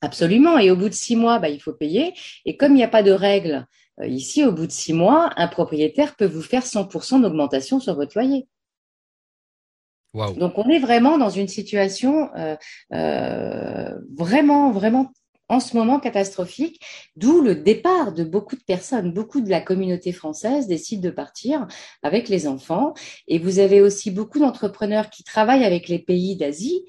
Absolument. 0.03 0.57
Et 0.60 0.69
au 0.69 0.75
bout 0.75 0.89
de 0.89 0.93
six 0.93 1.15
mois, 1.15 1.39
bah, 1.39 1.48
il 1.48 1.62
faut 1.62 1.72
payer. 1.72 2.13
Et 2.45 2.57
comme 2.57 2.74
il 2.74 2.75
n'y 2.75 2.83
a 2.83 2.89
pas 2.89 3.03
de 3.03 3.12
règles 3.12 3.65
ici, 4.02 4.44
au 4.44 4.52
bout 4.52 4.68
de 4.68 4.72
six 4.72 4.94
mois, 4.94 5.32
un 5.38 5.48
propriétaire 5.48 6.16
peut 6.16 6.26
vous 6.26 6.42
faire 6.42 6.64
100% 6.64 7.22
d'augmentation 7.22 7.80
sur 7.80 7.96
votre 7.96 8.18
loyer. 8.18 8.48
Donc, 10.14 10.58
on 10.58 10.70
est 10.70 10.80
vraiment 10.80 11.18
dans 11.18 11.32
une 11.32 11.48
situation 11.48 12.30
euh, 12.36 12.56
euh, 12.94 13.96
vraiment, 14.16 14.72
vraiment 14.72 15.12
en 15.50 15.60
ce 15.60 15.76
moment 15.76 16.00
catastrophique, 16.00 16.82
d'où 17.16 17.42
le 17.42 17.56
départ 17.56 18.14
de 18.14 18.24
beaucoup 18.24 18.56
de 18.56 18.64
personnes. 18.64 19.12
Beaucoup 19.12 19.42
de 19.42 19.50
la 19.50 19.60
communauté 19.60 20.12
française 20.12 20.68
décide 20.68 21.02
de 21.02 21.10
partir 21.10 21.68
avec 22.04 22.30
les 22.30 22.48
enfants. 22.48 22.94
Et 23.28 23.40
vous 23.40 23.60
avez 23.60 23.82
aussi 23.82 24.12
beaucoup 24.12 24.40
d'entrepreneurs 24.40 25.10
qui 25.10 25.24
travaillent 25.24 25.66
avec 25.66 25.88
les 25.88 26.00
pays 26.00 26.36
d'Asie 26.36 26.86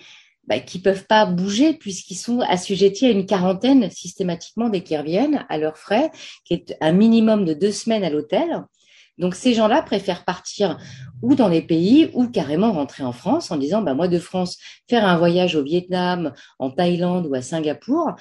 bah, 0.46 0.60
qui 0.60 0.78
peuvent 0.78 1.06
pas 1.06 1.26
bouger 1.26 1.74
puisqu'ils 1.74 2.16
sont 2.16 2.40
assujettis 2.40 3.06
à 3.06 3.10
une 3.10 3.26
quarantaine 3.26 3.90
systématiquement 3.90 4.68
dès 4.68 4.82
qu'ils 4.82 4.98
reviennent 4.98 5.46
à 5.48 5.58
leurs 5.58 5.78
frais, 5.78 6.10
qui 6.44 6.54
est 6.54 6.76
un 6.80 6.92
minimum 6.92 7.44
de 7.44 7.54
deux 7.54 7.72
semaines 7.72 8.04
à 8.04 8.10
l'hôtel. 8.10 8.62
Donc 9.16 9.34
ces 9.34 9.54
gens-là 9.54 9.82
préfèrent 9.82 10.24
partir 10.24 10.78
ou 11.22 11.34
dans 11.34 11.48
les 11.48 11.62
pays 11.62 12.10
ou 12.14 12.28
carrément 12.28 12.72
rentrer 12.72 13.04
en 13.04 13.12
France 13.12 13.50
en 13.50 13.56
disant 13.56 13.80
bah 13.80 13.94
moi 13.94 14.08
de 14.08 14.18
France 14.18 14.58
faire 14.88 15.06
un 15.06 15.16
voyage 15.16 15.54
au 15.54 15.62
Vietnam, 15.62 16.32
en 16.58 16.70
Thaïlande 16.70 17.26
ou 17.26 17.34
à 17.34 17.42
Singapour, 17.42 18.12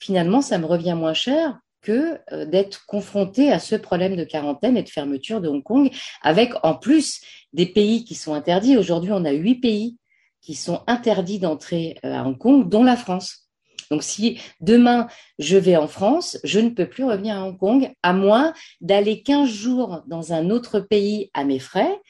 finalement 0.00 0.42
ça 0.42 0.58
me 0.58 0.66
revient 0.66 0.94
moins 0.96 1.14
cher 1.14 1.58
que 1.82 2.18
euh, 2.32 2.44
d'être 2.44 2.84
confronté 2.86 3.50
à 3.52 3.58
ce 3.58 3.74
problème 3.74 4.16
de 4.16 4.24
quarantaine 4.24 4.76
et 4.76 4.82
de 4.82 4.88
fermeture 4.88 5.40
de 5.40 5.48
Hong 5.48 5.62
Kong 5.62 5.90
avec 6.22 6.52
en 6.62 6.74
plus 6.74 7.20
des 7.52 7.66
pays 7.66 8.04
qui 8.04 8.14
sont 8.14 8.34
interdits. 8.34 8.76
Aujourd'hui, 8.76 9.12
on 9.12 9.24
a 9.24 9.32
huit 9.32 9.56
pays 9.56 9.96
qui 10.42 10.54
sont 10.54 10.82
interdits 10.86 11.38
d'entrer 11.38 11.98
euh, 12.04 12.14
à 12.14 12.24
Hong 12.24 12.38
Kong, 12.38 12.68
dont 12.68 12.84
la 12.84 12.96
France. 12.96 13.48
Donc 13.90 14.02
si 14.02 14.40
demain 14.60 15.08
je 15.38 15.56
vais 15.56 15.76
en 15.76 15.88
France, 15.88 16.38
je 16.44 16.60
ne 16.60 16.70
peux 16.70 16.88
plus 16.88 17.04
revenir 17.04 17.36
à 17.36 17.44
Hong 17.44 17.58
Kong, 17.58 17.90
à 18.02 18.12
moins 18.12 18.54
d'aller 18.80 19.22
15 19.22 19.48
jours 19.48 20.02
dans 20.06 20.32
un 20.32 20.50
autre 20.50 20.80
pays 20.80 21.30
à 21.34 21.44
mes 21.44 21.58
frais, 21.58 22.00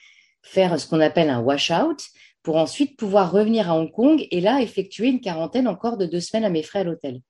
faire 0.43 0.79
ce 0.79 0.87
qu'on 0.87 1.01
appelle 1.01 1.31
un 1.31 1.41
wash-out, 1.41 2.03
pour 2.43 2.57
ensuite 2.57 2.97
pouvoir 2.97 3.33
revenir 3.33 3.71
à 3.71 3.77
Hong 3.77 3.91
Kong 3.91 4.27
et 4.31 4.41
là 4.41 4.61
effectuer 4.61 5.09
une 5.09 5.21
quarantaine 5.21 5.69
encore 5.69 5.97
de 5.97 6.07
deux 6.07 6.21
semaines 6.21 6.45
à 6.45 6.51
mes 6.51 6.63
frais 6.63 6.81
à 6.81 6.85
l'hôtel. 6.85 7.21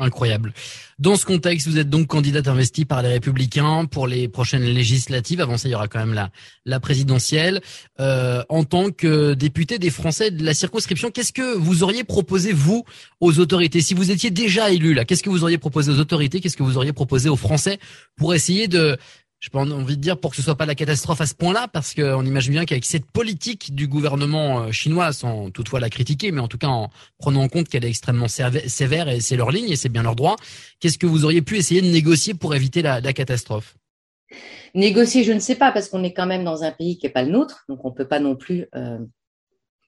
Incroyable. 0.00 0.52
Dans 0.98 1.14
ce 1.14 1.24
contexte, 1.24 1.68
vous 1.68 1.78
êtes 1.78 1.88
donc 1.88 2.08
candidate 2.08 2.48
investie 2.48 2.84
par 2.84 3.00
les 3.02 3.10
Républicains 3.10 3.84
pour 3.84 4.08
les 4.08 4.26
prochaines 4.26 4.64
législatives. 4.64 5.40
Avant 5.40 5.56
ça, 5.56 5.68
il 5.68 5.72
y 5.72 5.74
aura 5.76 5.86
quand 5.86 6.00
même 6.00 6.14
la, 6.14 6.30
la 6.64 6.80
présidentielle. 6.80 7.60
Euh, 8.00 8.42
en 8.48 8.64
tant 8.64 8.90
que 8.90 9.34
député 9.34 9.78
des 9.78 9.90
Français 9.90 10.32
de 10.32 10.44
la 10.44 10.52
circonscription, 10.52 11.12
qu'est-ce 11.12 11.32
que 11.32 11.54
vous 11.56 11.84
auriez 11.84 12.02
proposé 12.02 12.52
vous 12.52 12.84
aux 13.20 13.38
autorités? 13.38 13.80
Si 13.82 13.94
vous 13.94 14.10
étiez 14.10 14.30
déjà 14.30 14.70
élu 14.72 14.94
là 14.94 15.04
Qu'est-ce 15.04 15.22
que 15.22 15.30
vous 15.30 15.44
auriez 15.44 15.58
proposé 15.58 15.92
aux 15.92 16.00
autorités? 16.00 16.40
Qu'est-ce 16.40 16.56
que 16.56 16.64
vous 16.64 16.76
auriez 16.76 16.92
proposé 16.92 17.28
aux 17.28 17.36
Français 17.36 17.78
pour 18.16 18.34
essayer 18.34 18.66
de 18.66 18.96
je 19.44 19.50
pas 19.50 19.58
envie 19.58 19.98
de 19.98 20.00
dire 20.00 20.16
pour 20.16 20.30
que 20.30 20.38
ce 20.38 20.42
soit 20.42 20.54
pas 20.54 20.64
la 20.64 20.74
catastrophe 20.74 21.20
à 21.20 21.26
ce 21.26 21.34
point-là, 21.34 21.68
parce 21.68 21.92
qu'on 21.92 22.24
imagine 22.24 22.52
bien 22.52 22.64
qu'avec 22.64 22.86
cette 22.86 23.04
politique 23.04 23.74
du 23.74 23.86
gouvernement 23.86 24.62
euh, 24.62 24.72
chinois, 24.72 25.12
sans 25.12 25.50
toutefois 25.50 25.80
la 25.80 25.90
critiquer, 25.90 26.32
mais 26.32 26.40
en 26.40 26.48
tout 26.48 26.56
cas 26.56 26.68
en 26.68 26.88
prenant 27.18 27.42
en 27.42 27.48
compte 27.48 27.68
qu'elle 27.68 27.84
est 27.84 27.90
extrêmement 27.90 28.26
sévère 28.26 29.06
et 29.10 29.20
c'est 29.20 29.36
leur 29.36 29.50
ligne 29.50 29.68
et 29.68 29.76
c'est 29.76 29.90
bien 29.90 30.02
leur 30.02 30.16
droit, 30.16 30.36
qu'est-ce 30.80 30.96
que 30.96 31.04
vous 31.04 31.26
auriez 31.26 31.42
pu 31.42 31.58
essayer 31.58 31.82
de 31.82 31.88
négocier 31.88 32.32
pour 32.32 32.54
éviter 32.54 32.80
la, 32.80 33.02
catastrophe? 33.12 33.76
Négocier, 34.74 35.24
je 35.24 35.32
ne 35.32 35.40
sais 35.40 35.56
pas, 35.56 35.72
parce 35.72 35.90
qu'on 35.90 36.04
est 36.04 36.14
quand 36.14 36.26
même 36.26 36.44
dans 36.44 36.62
un 36.62 36.70
pays 36.70 36.96
qui 36.96 37.04
n'est 37.04 37.12
pas 37.12 37.22
le 37.22 37.30
nôtre, 37.30 37.66
donc 37.68 37.84
on 37.84 37.90
ne 37.90 37.94
peut 37.94 38.08
pas 38.08 38.20
non 38.20 38.36
plus 38.36 38.64
euh, 38.74 38.98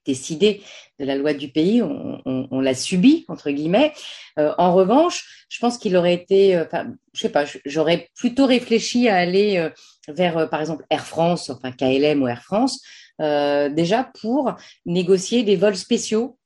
décidé 0.06 0.62
de 0.98 1.04
la 1.04 1.16
loi 1.16 1.34
du 1.34 1.48
pays, 1.48 1.82
on, 1.82 2.60
l'a 2.60 2.75
subi 2.75 3.25
entre 3.28 3.50
guillemets. 3.50 3.92
Euh, 4.38 4.52
en 4.58 4.75
revanche, 4.75 5.46
je 5.48 5.58
pense 5.58 5.78
qu'il 5.78 5.96
aurait 5.96 6.14
été, 6.14 6.56
euh, 6.56 6.64
enfin, 6.64 6.86
je 7.12 7.20
sais 7.20 7.28
pas, 7.28 7.44
j'aurais 7.64 8.08
plutôt 8.14 8.46
réfléchi 8.46 9.08
à 9.08 9.16
aller 9.16 9.58
euh, 9.58 9.68
vers, 10.08 10.48
par 10.48 10.60
exemple, 10.60 10.84
Air 10.90 11.06
France, 11.06 11.50
enfin 11.50 11.72
KLM 11.72 12.22
ou 12.22 12.28
Air 12.28 12.42
France, 12.42 12.80
déjà 13.18 14.10
pour 14.20 14.54
négocier 14.84 15.42
des 15.42 15.56
vols 15.56 15.76
spéciaux 15.76 16.38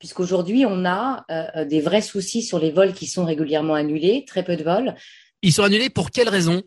puisqu'aujourd'hui, 0.00 0.64
on 0.64 0.84
a 0.84 1.24
des 1.64 1.80
vrais 1.80 2.02
soucis 2.02 2.42
sur 2.42 2.60
les 2.60 2.70
vols 2.70 2.92
qui 2.92 3.06
sont 3.06 3.24
régulièrement 3.24 3.74
annulés, 3.74 4.24
très 4.26 4.44
peu 4.44 4.56
de 4.56 4.62
vols. 4.62 4.94
Ils 5.42 5.52
sont 5.52 5.64
annulés 5.64 5.90
pour 5.90 6.12
quelles 6.12 6.28
raisons 6.28 6.62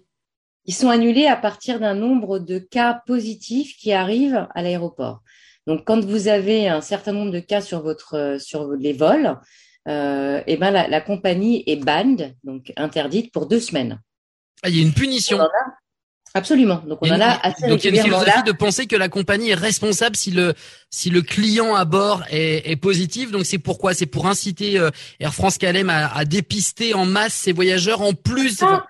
Ils 0.65 0.73
sont 0.73 0.89
annulés 0.89 1.27
à 1.27 1.35
partir 1.35 1.79
d'un 1.79 1.95
nombre 1.95 2.39
de 2.39 2.59
cas 2.59 3.01
positifs 3.05 3.75
qui 3.77 3.93
arrivent 3.93 4.47
à 4.53 4.61
l'aéroport. 4.61 5.21
Donc, 5.67 5.85
quand 5.85 6.03
vous 6.03 6.27
avez 6.27 6.67
un 6.67 6.81
certain 6.81 7.13
nombre 7.13 7.31
de 7.31 7.39
cas 7.39 7.61
sur 7.61 7.81
votre 7.81 8.15
euh, 8.15 8.39
sur 8.39 8.71
les 8.73 8.93
vols, 8.93 9.37
euh, 9.87 10.41
eh 10.45 10.57
ben 10.57 10.71
la, 10.71 11.01
compagnie 11.01 11.63
est 11.65 11.77
banned, 11.77 12.35
donc 12.43 12.71
interdite 12.77 13.31
pour 13.31 13.47
deux 13.47 13.59
semaines. 13.59 13.99
Ah, 14.63 14.69
il 14.69 14.77
y 14.77 14.79
a 14.79 14.83
une 14.83 14.93
punition. 14.93 15.39
Absolument. 16.33 16.81
Donc 16.87 16.99
on 17.01 17.09
en 17.09 17.19
a 17.19 17.39
assez 17.43 17.67
Donc 17.67 17.83
il 17.83 17.93
y 17.93 17.99
a 17.99 18.01
une 18.01 18.05
philosophie 18.05 18.43
de 18.45 18.51
penser 18.53 18.85
que 18.85 18.95
la 18.95 19.09
compagnie 19.09 19.49
est 19.49 19.55
responsable 19.55 20.15
si 20.15 20.31
le 20.31 20.53
si 20.89 21.09
le 21.09 21.21
client 21.21 21.75
à 21.75 21.83
bord 21.83 22.23
est, 22.29 22.69
est 22.69 22.75
positif. 22.77 23.31
Donc 23.31 23.45
c'est 23.45 23.57
pourquoi? 23.57 23.93
C'est 23.93 24.05
pour 24.05 24.27
inciter 24.27 24.79
euh, 24.79 24.91
Air 25.19 25.33
France 25.33 25.57
KLM 25.57 25.89
à, 25.89 26.15
à, 26.15 26.23
dépister 26.23 26.93
en 26.93 27.05
masse 27.05 27.33
ses 27.33 27.51
voyageurs 27.51 28.01
en 28.01 28.13
plus. 28.13 28.61
Ah, 28.61 28.85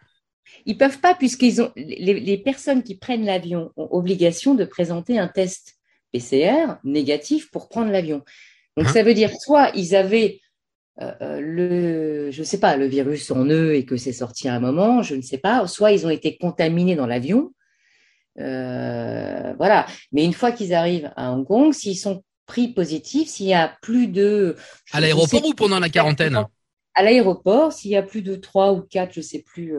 ils 0.65 0.77
peuvent 0.77 0.99
pas 0.99 1.15
puisqu'ils 1.15 1.61
ont 1.61 1.71
les, 1.75 2.19
les 2.19 2.37
personnes 2.37 2.83
qui 2.83 2.95
prennent 2.95 3.25
l'avion 3.25 3.71
ont 3.77 3.87
obligation 3.91 4.55
de 4.55 4.65
présenter 4.65 5.17
un 5.19 5.27
test 5.27 5.77
PCR 6.11 6.75
négatif 6.83 7.49
pour 7.51 7.69
prendre 7.69 7.91
l'avion. 7.91 8.23
Donc 8.77 8.87
hein? 8.87 8.93
ça 8.93 9.03
veut 9.03 9.13
dire 9.13 9.31
soit 9.39 9.71
ils 9.75 9.95
avaient 9.95 10.39
euh, 11.01 11.11
euh, 11.21 11.39
le, 11.39 12.31
je 12.31 12.43
sais 12.43 12.59
pas, 12.59 12.75
le 12.75 12.85
virus 12.85 13.31
en 13.31 13.45
eux 13.45 13.73
et 13.75 13.85
que 13.85 13.97
c'est 13.97 14.13
sorti 14.13 14.47
à 14.47 14.55
un 14.55 14.59
moment, 14.59 15.01
je 15.01 15.15
ne 15.15 15.21
sais 15.21 15.37
pas. 15.37 15.65
Soit 15.67 15.93
ils 15.93 16.05
ont 16.05 16.09
été 16.09 16.37
contaminés 16.37 16.95
dans 16.95 17.07
l'avion, 17.07 17.53
euh, 18.39 19.53
voilà. 19.57 19.85
Mais 20.11 20.23
une 20.25 20.33
fois 20.33 20.51
qu'ils 20.51 20.73
arrivent 20.73 21.11
à 21.15 21.31
Hong 21.31 21.45
Kong, 21.45 21.73
s'ils 21.73 21.97
sont 21.97 22.23
pris 22.45 22.67
positifs, 22.67 23.29
s'il 23.29 23.47
y 23.47 23.53
a 23.53 23.75
plus 23.81 24.07
de 24.07 24.55
à 24.91 24.99
l'aéroport 24.99 25.45
ou 25.45 25.53
pendant 25.53 25.79
la 25.79 25.89
quarantaine? 25.89 26.45
À 26.93 27.03
l'aéroport, 27.03 27.71
s'il 27.71 27.91
y 27.91 27.95
a 27.95 28.03
plus 28.03 28.21
de 28.21 28.35
trois 28.35 28.73
ou 28.73 28.81
quatre, 28.81 29.13
je 29.13 29.21
sais 29.21 29.41
plus, 29.41 29.73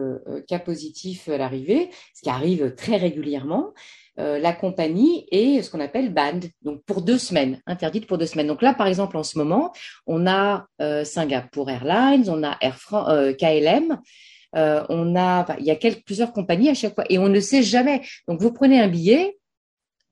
cas 0.47 0.59
positifs 0.59 1.29
à 1.29 1.37
l'arrivée, 1.37 1.89
ce 2.15 2.21
qui 2.21 2.29
arrive 2.29 2.73
très 2.75 2.97
régulièrement, 2.97 3.73
euh, 4.19 4.37
la 4.37 4.53
compagnie 4.53 5.25
est 5.31 5.63
ce 5.63 5.71
qu'on 5.71 5.79
appelle 5.79 6.13
banned, 6.13 6.45
donc 6.61 6.83
pour 6.85 7.01
deux 7.01 7.17
semaines, 7.17 7.61
interdite 7.65 8.05
pour 8.05 8.17
deux 8.17 8.27
semaines. 8.27 8.47
Donc 8.47 8.61
là, 8.61 8.73
par 8.73 8.87
exemple, 8.87 9.17
en 9.17 9.23
ce 9.23 9.37
moment, 9.37 9.73
on 10.05 10.27
a 10.27 10.67
euh, 10.81 11.03
Singapore 11.03 11.69
Airlines, 11.71 12.29
on 12.29 12.43
a 12.43 12.55
Air 12.61 12.77
France, 12.77 13.07
euh, 13.09 13.33
KLM, 13.33 13.99
on 14.55 15.15
a, 15.15 15.47
il 15.59 15.65
y 15.65 15.71
a 15.71 15.75
plusieurs 16.05 16.31
compagnies 16.31 16.69
à 16.69 16.75
chaque 16.75 16.93
fois, 16.93 17.05
et 17.09 17.17
on 17.17 17.27
ne 17.27 17.39
sait 17.39 17.63
jamais. 17.63 18.01
Donc 18.27 18.39
vous 18.39 18.53
prenez 18.53 18.79
un 18.79 18.87
billet, 18.87 19.35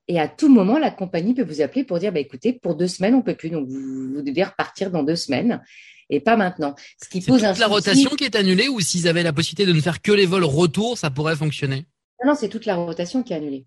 et 0.08 0.18
à 0.18 0.26
tout 0.26 0.48
moment, 0.48 0.78
la 0.78 0.90
compagnie 0.90 1.32
peut 1.32 1.44
vous 1.44 1.60
appeler 1.60 1.84
pour 1.84 2.00
dire, 2.00 2.12
bah, 2.12 2.18
écoutez, 2.18 2.52
pour 2.52 2.74
deux 2.74 2.88
semaines, 2.88 3.14
on 3.14 3.22
peut 3.22 3.36
plus, 3.36 3.50
donc 3.50 3.68
vous, 3.68 4.20
devez 4.20 4.42
repartir 4.42 4.90
dans 4.90 5.04
deux 5.04 5.14
semaines 5.14 5.62
et 6.10 6.20
pas 6.20 6.36
maintenant. 6.36 6.74
Ce 7.02 7.08
qui 7.08 7.20
pose 7.20 7.42
toute 7.42 7.58
la 7.58 7.66
rotation 7.66 8.10
qui 8.10 8.24
est 8.24 8.36
annulée 8.36 8.68
ou 8.68 8.80
s'ils 8.80 9.08
avaient 9.08 9.22
la 9.22 9.32
possibilité 9.32 9.66
de 9.66 9.72
ne 9.72 9.80
faire 9.80 10.02
que 10.02 10.12
les 10.12 10.26
vols 10.26 10.44
retour, 10.44 10.98
ça 10.98 11.10
pourrait 11.10 11.36
fonctionner 11.36 11.86
Non, 12.24 12.34
c'est 12.34 12.48
toute 12.48 12.66
la 12.66 12.76
rotation 12.76 13.22
qui 13.22 13.32
est 13.32 13.36
annulée. 13.36 13.66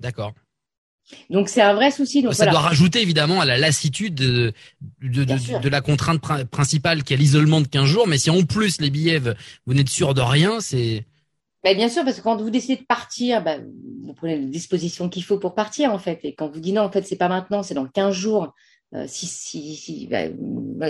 D'accord. 0.00 0.32
Donc 1.28 1.48
c'est 1.48 1.60
un 1.60 1.74
vrai 1.74 1.90
souci. 1.90 2.22
Donc, 2.22 2.34
ça 2.34 2.46
doit 2.46 2.60
rajouter 2.60 3.02
évidemment 3.02 3.40
à 3.40 3.44
la 3.44 3.58
lassitude 3.58 4.14
de, 4.14 4.52
de, 5.02 5.68
la 5.68 5.80
contrainte 5.80 6.20
principale 6.50 7.02
qui 7.02 7.12
est 7.12 7.16
l'isolement 7.16 7.60
de 7.60 7.68
15 7.68 7.84
jours. 7.84 8.06
Mais 8.08 8.18
si 8.18 8.30
en 8.30 8.42
plus 8.42 8.80
les 8.80 8.90
billets, 8.90 9.20
vous 9.66 9.74
n'êtes 9.74 9.88
sûr 9.88 10.14
de 10.14 10.20
rien, 10.20 10.60
c'est... 10.60 11.04
Ben, 11.62 11.74
bien 11.74 11.88
sûr, 11.88 12.04
parce 12.04 12.18
que 12.18 12.22
quand 12.22 12.36
vous 12.36 12.50
décidez 12.50 12.76
de 12.76 12.84
partir, 12.84 13.42
ben, 13.42 13.66
vous 14.04 14.12
prenez 14.12 14.36
les 14.36 14.46
dispositions 14.46 15.08
qu'il 15.08 15.24
faut 15.24 15.38
pour 15.38 15.54
partir 15.54 15.92
en 15.92 15.98
fait. 15.98 16.20
Et 16.22 16.34
quand 16.34 16.50
vous 16.50 16.60
dites 16.60 16.74
non, 16.74 16.82
en 16.82 16.90
fait, 16.90 17.06
c'est 17.06 17.16
pas 17.16 17.28
maintenant, 17.28 17.62
c'est 17.62 17.74
dans 17.74 17.86
15 17.86 18.14
jours. 18.14 18.54
Euh, 18.94 19.06
si 19.08 19.26
si 19.26 19.74
si, 19.74 20.06
ben, 20.06 20.32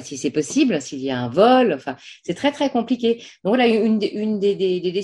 si 0.03 0.19
c'est 0.19 0.31
possible, 0.31 0.81
s'il 0.83 1.01
y 1.01 1.11
a 1.11 1.19
un 1.19 1.29
vol, 1.29 1.73
enfin, 1.73 1.97
c'est 2.23 2.35
très 2.35 2.53
très 2.53 2.71
compliqué. 2.71 3.17
Donc 3.45 3.57
voilà, 3.57 3.67
une, 3.67 4.01
une 4.13 4.39
des, 4.39 4.55
des, 4.55 4.81
des, 4.81 5.03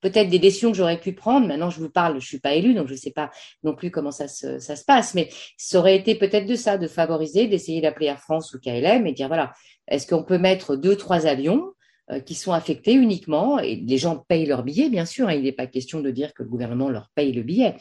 peut-être 0.00 0.28
des 0.28 0.38
décisions 0.38 0.70
que 0.70 0.76
j'aurais 0.76 0.98
pu 1.00 1.12
prendre. 1.12 1.46
Maintenant, 1.46 1.70
je 1.70 1.80
vous 1.80 1.90
parle, 1.90 2.20
je 2.20 2.26
suis 2.26 2.40
pas 2.40 2.54
élue, 2.54 2.74
donc 2.74 2.88
je 2.88 2.94
sais 2.94 3.10
pas 3.10 3.30
non 3.62 3.74
plus 3.74 3.90
comment 3.90 4.10
ça 4.10 4.28
se, 4.28 4.58
ça 4.58 4.76
se 4.76 4.84
passe. 4.84 5.14
Mais 5.14 5.28
ça 5.56 5.78
aurait 5.78 5.96
été 5.96 6.14
peut-être 6.14 6.46
de 6.46 6.54
ça, 6.54 6.78
de 6.78 6.88
favoriser, 6.88 7.46
d'essayer 7.46 7.80
d'appeler 7.80 8.06
Air 8.06 8.20
France 8.20 8.54
ou 8.54 8.58
KLM 8.58 9.06
et 9.06 9.12
dire 9.12 9.28
voilà, 9.28 9.52
est-ce 9.88 10.06
qu'on 10.06 10.24
peut 10.24 10.38
mettre 10.38 10.76
deux, 10.76 10.96
trois 10.96 11.26
avions 11.26 11.72
euh, 12.10 12.20
qui 12.20 12.34
sont 12.34 12.52
affectés 12.52 12.94
uniquement 12.94 13.58
et 13.58 13.76
les 13.76 13.98
gens 13.98 14.24
payent 14.28 14.46
leur 14.46 14.62
billet, 14.62 14.88
bien 14.88 15.04
sûr. 15.04 15.28
Hein, 15.28 15.34
il 15.34 15.42
n'est 15.42 15.52
pas 15.52 15.66
question 15.66 16.00
de 16.00 16.10
dire 16.10 16.34
que 16.34 16.42
le 16.42 16.48
gouvernement 16.48 16.88
leur 16.88 17.10
paye 17.14 17.32
le 17.32 17.42
billet, 17.42 17.76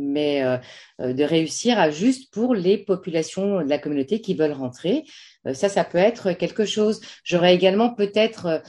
mais 0.00 0.42
euh, 0.42 0.56
euh, 1.00 1.12
de 1.12 1.22
réussir 1.22 1.78
à 1.78 1.90
juste 1.90 2.32
pour 2.32 2.54
les 2.54 2.78
populations 2.78 3.62
de 3.62 3.68
la 3.68 3.78
communauté 3.78 4.20
qui 4.20 4.34
veulent 4.34 4.52
rentrer. 4.52 5.04
Euh, 5.46 5.54
ça, 5.54 5.68
ça 5.68 5.84
peut 5.84 5.98
être 5.98 6.32
quelque 6.32 6.64
chose. 6.64 7.00
J'aurais 7.24 7.54
également 7.54 7.94
peut-être 7.94 8.62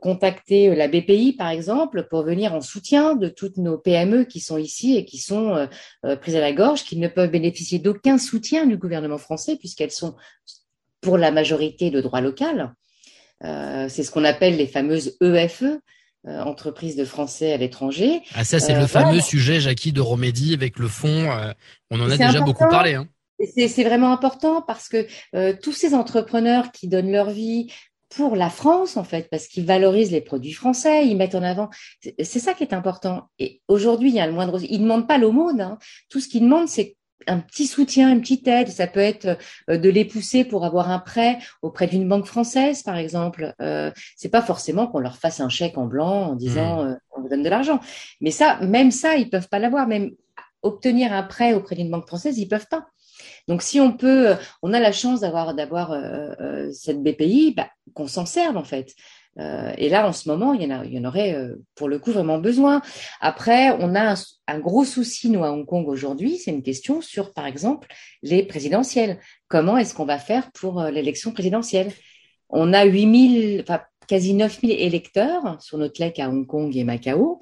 contacté 0.00 0.74
la 0.74 0.88
BPI, 0.88 1.34
par 1.34 1.50
exemple, 1.50 2.06
pour 2.08 2.22
venir 2.22 2.54
en 2.54 2.60
soutien 2.60 3.14
de 3.14 3.28
toutes 3.28 3.56
nos 3.58 3.78
PME 3.78 4.24
qui 4.24 4.40
sont 4.40 4.58
ici 4.58 4.96
et 4.96 5.04
qui 5.04 5.18
sont 5.18 5.68
prises 6.20 6.36
à 6.36 6.40
la 6.40 6.52
gorge, 6.52 6.84
qui 6.84 6.96
ne 6.96 7.08
peuvent 7.08 7.30
bénéficier 7.30 7.78
d'aucun 7.78 8.18
soutien 8.18 8.66
du 8.66 8.76
gouvernement 8.76 9.18
français 9.18 9.56
puisqu'elles 9.56 9.90
sont 9.90 10.16
pour 11.00 11.18
la 11.18 11.30
majorité 11.30 11.90
de 11.90 12.00
droit 12.00 12.20
local. 12.20 12.74
C'est 13.42 14.02
ce 14.02 14.10
qu'on 14.10 14.24
appelle 14.24 14.56
les 14.56 14.66
fameuses 14.66 15.16
EFE, 15.20 15.78
euh, 16.26 16.42
entreprise 16.42 16.96
de 16.96 17.04
français 17.04 17.52
à 17.52 17.56
l'étranger. 17.56 18.20
Ah 18.34 18.42
ça 18.42 18.58
c'est 18.58 18.74
le 18.74 18.80
euh, 18.80 18.86
fameux 18.88 19.20
sujet 19.20 19.60
Jackie 19.60 19.92
de 19.92 20.00
Romédy 20.00 20.54
avec 20.54 20.78
le 20.78 20.88
fond. 20.88 21.30
Euh, 21.30 21.52
on 21.90 22.00
en 22.00 22.10
a 22.10 22.16
déjà 22.16 22.40
beaucoup 22.40 22.66
parlé. 22.68 22.94
Hein. 22.94 23.06
C'est 23.54 23.84
vraiment 23.84 24.12
important 24.12 24.60
parce 24.62 24.88
que 24.88 25.06
tous 25.60 25.72
ces 25.72 25.94
entrepreneurs 25.94 26.72
qui 26.72 26.88
donnent 26.88 27.12
leur 27.12 27.30
vie 27.30 27.70
pour 28.08 28.34
la 28.34 28.50
France, 28.50 28.96
en 28.96 29.04
fait, 29.04 29.28
parce 29.30 29.46
qu'ils 29.46 29.66
valorisent 29.66 30.10
les 30.10 30.20
produits 30.20 30.52
français, 30.52 31.06
ils 31.06 31.16
mettent 31.16 31.34
en 31.34 31.42
avant. 31.42 31.70
C'est 32.00 32.38
ça 32.38 32.54
qui 32.54 32.62
est 32.64 32.72
important. 32.72 33.28
Et 33.38 33.60
aujourd'hui, 33.68 34.08
il 34.08 34.14
y 34.14 34.20
a 34.20 34.26
le 34.26 34.32
moindre. 34.32 34.60
Ils 34.62 34.78
ne 34.78 34.84
demandent 34.84 35.08
pas 35.08 35.18
l'aumône. 35.18 35.60
Hein. 35.60 35.78
Tout 36.08 36.20
ce 36.20 36.28
qu'ils 36.28 36.42
demandent, 36.42 36.68
c'est 36.68 36.95
un 37.26 37.40
petit 37.40 37.66
soutien, 37.66 38.12
une 38.12 38.20
petite 38.20 38.46
aide. 38.48 38.68
Ça 38.68 38.86
peut 38.86 39.00
être 39.00 39.38
euh, 39.70 39.78
de 39.78 39.88
les 39.88 40.04
pousser 40.04 40.44
pour 40.44 40.64
avoir 40.64 40.90
un 40.90 40.98
prêt 40.98 41.38
auprès 41.62 41.86
d'une 41.86 42.08
banque 42.08 42.26
française, 42.26 42.82
par 42.82 42.96
exemple. 42.96 43.54
Euh, 43.60 43.90
c'est 44.16 44.28
pas 44.28 44.42
forcément 44.42 44.86
qu'on 44.86 45.00
leur 45.00 45.16
fasse 45.16 45.40
un 45.40 45.48
chèque 45.48 45.78
en 45.78 45.86
blanc 45.86 46.30
en 46.30 46.34
disant 46.34 46.84
mmh. 46.84 46.88
euh, 46.88 46.94
on 47.16 47.20
vous 47.22 47.28
donne 47.28 47.42
de 47.42 47.48
l'argent. 47.48 47.80
Mais 48.20 48.30
ça, 48.30 48.58
même 48.60 48.90
ça, 48.90 49.16
ils 49.16 49.30
peuvent 49.30 49.48
pas 49.48 49.58
l'avoir. 49.58 49.86
Même 49.86 50.10
obtenir 50.62 51.12
un 51.12 51.22
prêt 51.22 51.54
auprès 51.54 51.76
d'une 51.76 51.90
banque 51.90 52.06
française, 52.06 52.38
ils 52.38 52.48
peuvent 52.48 52.68
pas. 52.68 52.86
Donc, 53.48 53.62
si 53.62 53.80
on 53.80 53.92
peut, 53.92 54.34
on 54.62 54.72
a 54.72 54.80
la 54.80 54.92
chance 54.92 55.20
d'avoir 55.20 55.54
d'avoir 55.54 55.92
euh, 55.92 56.32
euh, 56.40 56.72
cette 56.72 57.02
BPI, 57.02 57.54
bah, 57.56 57.68
qu'on 57.94 58.08
s'en 58.08 58.26
serve 58.26 58.56
en 58.56 58.64
fait. 58.64 58.94
Euh, 59.38 59.72
et 59.76 59.88
là, 59.88 60.08
en 60.08 60.12
ce 60.12 60.28
moment, 60.28 60.54
il 60.54 60.62
y 60.62 60.66
en, 60.72 60.80
a, 60.80 60.84
il 60.84 60.92
y 60.94 60.98
en 60.98 61.04
aurait 61.04 61.36
pour 61.74 61.88
le 61.88 61.98
coup 61.98 62.12
vraiment 62.12 62.38
besoin. 62.38 62.80
Après, 63.20 63.70
on 63.80 63.94
a 63.94 64.14
un, 64.46 64.58
gros 64.58 64.84
souci, 64.84 65.28
nous, 65.30 65.44
à 65.44 65.52
Hong 65.52 65.66
Kong 65.66 65.86
aujourd'hui, 65.88 66.38
c'est 66.38 66.50
une 66.50 66.62
question 66.62 67.00
sur, 67.00 67.32
par 67.32 67.46
exemple, 67.46 67.88
les 68.22 68.42
présidentielles. 68.42 69.18
Comment 69.48 69.76
est-ce 69.76 69.94
qu'on 69.94 70.06
va 70.06 70.18
faire 70.18 70.50
pour 70.52 70.82
l'élection 70.84 71.32
présidentielle? 71.32 71.92
On 72.48 72.72
a 72.72 72.84
8000, 72.84 73.62
enfin, 73.62 73.80
quasi 74.06 74.34
9000 74.34 74.70
électeurs 74.70 75.60
sur 75.60 75.78
notre 75.78 76.00
lec 76.02 76.18
à 76.18 76.28
Hong 76.28 76.46
Kong 76.46 76.74
et 76.76 76.84
Macao. 76.84 77.40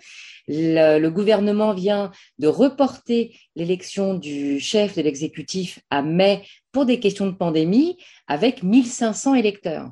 Le, 0.49 1.09
gouvernement 1.09 1.75
vient 1.75 2.11
de 2.39 2.49
reporter 2.49 3.39
l'élection 3.57 4.15
du 4.15 4.61
chef 4.61 4.97
de 4.97 5.03
l'exécutif 5.03 5.81
à 5.91 6.03
mai 6.03 6.43
pour 6.73 6.87
des 6.87 7.01
questions 7.01 7.27
de 7.27 7.37
pandémie 7.37 7.97
avec 8.27 8.63
1500 8.63 9.35
électeurs. 9.35 9.91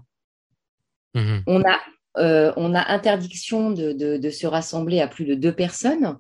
On, 1.14 1.62
a, 1.62 1.80
euh, 2.18 2.52
on 2.56 2.74
a 2.74 2.92
interdiction 2.92 3.70
de, 3.70 3.92
de, 3.92 4.30
se 4.30 4.46
rassembler 4.46 5.00
à 5.00 5.08
plus 5.08 5.24
de 5.24 5.34
deux 5.34 5.52
personnes. 5.54 6.18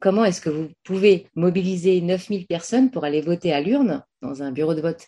Comment 0.00 0.24
est-ce 0.24 0.40
que 0.40 0.50
vous 0.50 0.68
pouvez 0.84 1.26
mobiliser 1.34 2.00
9000 2.00 2.46
personnes 2.46 2.90
pour 2.90 3.04
aller 3.04 3.20
voter 3.20 3.52
à 3.52 3.60
l'urne 3.60 4.04
dans 4.22 4.42
un 4.42 4.52
bureau 4.52 4.74
de 4.74 4.80
vote 4.80 5.06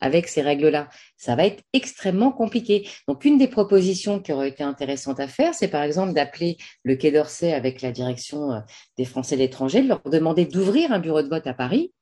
avec 0.00 0.28
ces 0.28 0.42
règles-là? 0.42 0.88
Ça 1.16 1.36
va 1.36 1.46
être 1.46 1.62
extrêmement 1.72 2.32
compliqué. 2.32 2.88
Donc, 3.08 3.24
une 3.24 3.38
des 3.38 3.48
propositions 3.48 4.20
qui 4.20 4.32
aurait 4.32 4.50
été 4.50 4.62
intéressante 4.62 5.20
à 5.20 5.28
faire, 5.28 5.54
c'est 5.54 5.68
par 5.68 5.82
exemple 5.82 6.12
d'appeler 6.12 6.58
le 6.82 6.96
Quai 6.96 7.12
d'Orsay 7.12 7.52
avec 7.52 7.80
la 7.82 7.92
direction 7.92 8.52
euh, 8.52 8.60
des 8.98 9.04
Français 9.04 9.36
de 9.36 9.40
l'étranger, 9.40 9.82
de 9.82 9.88
leur 9.88 10.02
demander 10.02 10.44
d'ouvrir 10.44 10.92
un 10.92 10.98
bureau 10.98 11.22
de 11.22 11.28
vote 11.28 11.46
à 11.46 11.54
Paris 11.54 11.92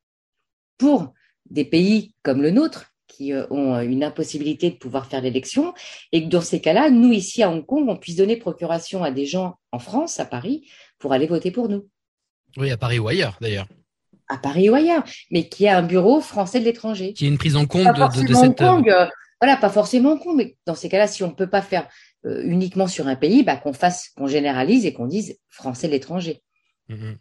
pour 0.78 1.12
des 1.50 1.64
pays 1.64 2.14
comme 2.23 2.42
le 2.42 2.50
nôtre 2.50 2.94
qui 3.06 3.32
euh, 3.32 3.46
ont 3.50 3.75
euh, 3.75 3.82
une 3.82 4.04
impossibilité 4.04 4.70
de 4.70 4.76
pouvoir 4.76 5.06
faire 5.06 5.20
l'élection, 5.20 5.75
et 6.12 6.25
que 6.25 6.28
dans 6.28 6.40
ces 6.40 6.61
cas-là, 6.61 6.90
nous, 6.90 7.12
ici 7.12 7.42
à 7.42 7.50
Hong 7.50 7.64
Kong, 7.64 7.88
on 7.88 7.96
puisse 7.96 8.16
donner 8.16 8.37
procuration 8.37 9.02
à 9.04 9.11
des 9.11 9.26
gens 9.26 9.54
en 9.73 9.78
France, 9.78 10.20
à 10.20 10.25
Paris, 10.25 10.68
pour 10.99 11.12
aller 11.12 11.26
voter 11.26 11.50
pour 11.50 11.68
nous. 11.68 11.88
Oui, 12.56 12.70
à 12.70 12.76
Paris 12.76 12.99
ou 12.99 13.08
ailleurs, 13.08 13.37
d'ailleurs 13.40 13.66
à 14.28 14.38
Paris 14.38 14.70
ou 14.70 14.75
ailleurs, 14.75 15.04
mais 15.30 15.49
qui 15.49 15.68
a 15.68 15.78
un 15.78 15.82
bureau 15.82 16.20
français 16.20 16.61
de 16.61 16.64
l'étranger. 16.64 17.12
Qui 17.12 17.26
est 17.26 17.28
une 17.28 17.38
prise 17.38 17.56
en 17.56 17.66
compte 17.66 17.87
de, 17.87 18.26
de, 18.26 18.34
cette. 18.34 18.58
Kong, 18.58 18.88
euh, 18.88 19.06
voilà, 19.40 19.56
pas 19.56 19.70
forcément 19.70 20.12
Hong 20.12 20.20
Kong, 20.20 20.37
mais 20.37 20.56
dans 20.66 20.75
ces 20.75 20.88
cas-là, 20.88 21.06
si 21.06 21.23
on 21.23 21.28
ne 21.28 21.34
peut 21.34 21.49
pas 21.49 21.62
faire 21.62 21.88
euh, 22.26 22.42
uniquement 22.44 22.87
sur 22.87 23.06
un 23.06 23.16
pays, 23.16 23.42
bah, 23.42 23.56
qu'on 23.56 23.73
fasse, 23.73 24.11
qu'on 24.16 24.26
généralise 24.26 24.87
et 24.87 24.92
qu'on 24.92 25.06
dise 25.06 25.38
français 25.49 25.88
de 25.88 25.92
l'étranger. 25.92 26.42
Mm-hmm. 26.88 27.16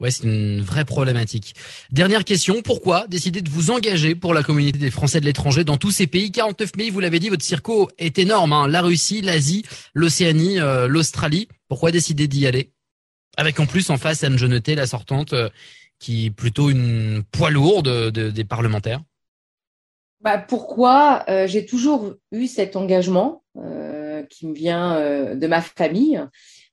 Ouais, 0.00 0.10
c'est 0.12 0.24
une 0.24 0.60
vraie 0.60 0.84
problématique. 0.84 1.54
Dernière 1.90 2.24
question, 2.24 2.62
pourquoi 2.62 3.06
décider 3.08 3.42
de 3.42 3.50
vous 3.50 3.70
engager 3.70 4.14
pour 4.14 4.32
la 4.32 4.44
communauté 4.44 4.78
des 4.78 4.92
Français 4.92 5.20
de 5.20 5.24
l'étranger 5.24 5.64
dans 5.64 5.76
tous 5.76 5.90
ces 5.90 6.06
pays? 6.06 6.30
49 6.30 6.72
pays, 6.72 6.90
vous 6.90 7.00
l'avez 7.00 7.18
dit, 7.18 7.28
votre 7.28 7.44
circo 7.44 7.90
est 7.98 8.18
énorme. 8.18 8.52
Hein. 8.52 8.68
La 8.68 8.80
Russie, 8.80 9.22
l'Asie, 9.22 9.64
l'Océanie, 9.94 10.60
euh, 10.60 10.86
l'Australie. 10.86 11.48
Pourquoi 11.66 11.90
décider 11.90 12.28
d'y 12.28 12.46
aller? 12.46 12.70
Avec 13.36 13.58
en 13.58 13.66
plus 13.66 13.90
en 13.90 13.98
face 13.98 14.22
Anne 14.22 14.38
Jeuneté, 14.38 14.76
la 14.76 14.86
sortante, 14.86 15.34
qui 15.98 16.26
est 16.26 16.30
plutôt 16.30 16.70
une 16.70 17.22
poids 17.30 17.50
lourde 17.50 18.10
des 18.10 18.44
parlementaires 18.44 19.00
bah, 20.20 20.38
Pourquoi 20.38 21.24
euh, 21.28 21.46
J'ai 21.46 21.66
toujours 21.66 22.14
eu 22.32 22.46
cet 22.46 22.76
engagement 22.76 23.42
euh, 23.56 24.22
qui 24.24 24.46
me 24.46 24.54
vient 24.54 24.96
euh, 24.96 25.34
de 25.34 25.46
ma 25.46 25.60
famille. 25.60 26.20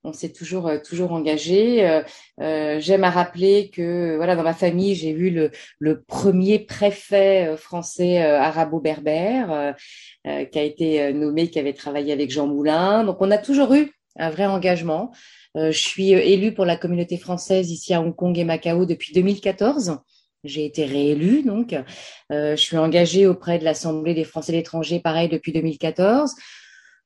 On 0.06 0.14
s'est 0.14 0.32
toujours 0.32 0.72
toujours 0.84 1.12
engagé. 1.12 2.02
J'aime 2.40 3.04
à 3.04 3.10
rappeler 3.10 3.70
que 3.70 4.16
voilà 4.16 4.36
dans 4.36 4.44
ma 4.44 4.54
famille 4.54 4.96
j'ai 4.96 5.14
vu 5.14 5.30
le, 5.32 5.52
le 5.80 6.02
premier 6.04 6.60
préfet 6.60 7.56
français 7.58 8.22
arabo-berbère 8.22 9.76
qui 10.24 10.60
a 10.60 10.64
été 10.64 11.12
nommé, 11.14 11.50
qui 11.50 11.60
avait 11.60 11.74
travaillé 11.74 12.14
avec 12.14 12.30
Jean 12.32 12.48
Moulin. 12.48 13.04
Donc 13.04 13.18
on 13.20 13.32
a 13.32 13.38
toujours 13.38 13.74
eu 13.74 13.92
un 14.18 14.30
vrai 14.30 14.46
engagement. 14.46 15.12
Euh, 15.56 15.72
je 15.72 15.80
suis 15.80 16.14
euh, 16.14 16.20
élue 16.20 16.54
pour 16.54 16.66
la 16.66 16.76
communauté 16.76 17.18
française 17.18 17.72
ici 17.72 17.94
à 17.94 18.02
Hong 18.02 18.16
Kong 18.16 18.38
et 18.38 18.44
Macao 18.44 18.86
depuis 18.86 19.14
2014. 19.14 19.98
J'ai 20.44 20.66
été 20.66 20.86
réélue, 20.86 21.42
donc 21.42 21.74
euh, 21.74 22.56
je 22.56 22.62
suis 22.62 22.78
engagée 22.78 23.26
auprès 23.26 23.58
de 23.58 23.64
l'Assemblée 23.64 24.14
des 24.14 24.24
Français 24.24 24.52
de 24.52 24.58
l'étranger, 24.58 25.00
pareil 25.00 25.28
depuis 25.28 25.52
2014. 25.54 26.36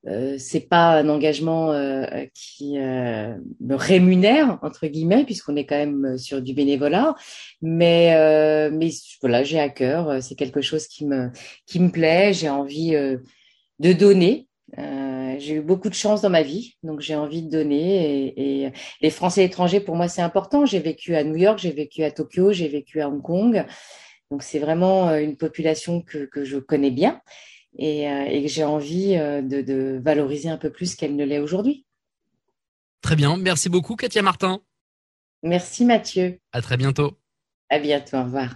Euh, 0.07 0.37
c'est 0.37 0.61
pas 0.69 0.99
un 0.99 1.09
engagement 1.09 1.73
qui 2.33 2.77
me 2.77 3.75
rémunère 3.75 4.57
entre 4.61 4.87
guillemets 4.87 5.25
puisqu'on 5.25 5.55
est 5.55 5.65
quand 5.65 5.77
même 5.77 6.17
sur 6.17 6.41
du 6.41 6.53
bénévolat, 6.53 7.15
mais 7.61 8.69
mais 8.71 8.89
voilà 9.21 9.43
j'ai 9.43 9.59
à 9.59 9.69
cœur, 9.69 10.23
c'est 10.23 10.35
quelque 10.35 10.61
chose 10.61 10.87
qui 10.87 11.05
me 11.05 11.29
qui 11.65 11.79
me 11.79 11.89
plaît, 11.89 12.33
j'ai 12.33 12.49
envie 12.49 12.91
de 12.91 13.93
donner 13.93 14.49
euh, 14.77 15.35
j'ai 15.39 15.55
eu 15.55 15.61
beaucoup 15.61 15.89
de 15.89 15.95
chance 15.95 16.21
dans 16.21 16.29
ma 16.29 16.43
vie, 16.43 16.75
donc 16.83 16.99
j'ai 17.01 17.15
envie 17.15 17.41
de 17.41 17.49
donner. 17.49 18.33
Et, 18.37 18.71
les 19.01 19.09
Français 19.09 19.45
étrangers, 19.45 19.79
pour 19.79 19.95
moi, 19.95 20.07
c'est 20.07 20.21
important. 20.21 20.65
J'ai 20.65 20.79
vécu 20.79 21.15
à 21.15 21.23
New 21.23 21.35
York, 21.35 21.59
j'ai 21.59 21.71
vécu 21.71 22.03
à 22.03 22.11
Tokyo, 22.11 22.51
j'ai 22.51 22.67
vécu 22.67 23.01
à 23.01 23.09
Hong 23.09 23.21
Kong. 23.21 23.65
Donc 24.31 24.43
c'est 24.43 24.59
vraiment 24.59 25.09
euh, 25.09 25.19
une 25.19 25.37
population 25.37 26.01
que, 26.01 26.25
que 26.25 26.43
je 26.43 26.57
connais 26.57 26.91
bien 26.91 27.21
et, 27.77 28.09
euh, 28.09 28.25
et 28.25 28.43
que 28.43 28.47
j'ai 28.49 28.63
envie 28.63 29.15
de, 29.15 29.61
de 29.61 29.99
valoriser 30.03 30.49
un 30.49 30.57
peu 30.57 30.71
plus 30.71 30.95
qu'elle 30.95 31.15
ne 31.15 31.25
l'est 31.25 31.39
aujourd'hui. 31.39 31.85
Très 33.01 33.15
bien, 33.15 33.37
merci 33.37 33.69
beaucoup 33.69 33.95
Katia 33.95 34.21
Martin. 34.21 34.61
Merci 35.43 35.85
Mathieu. 35.85 36.39
À 36.51 36.61
très 36.61 36.77
bientôt. 36.77 37.17
À 37.69 37.79
bientôt, 37.79 38.17
au 38.17 38.23
revoir. 38.23 38.55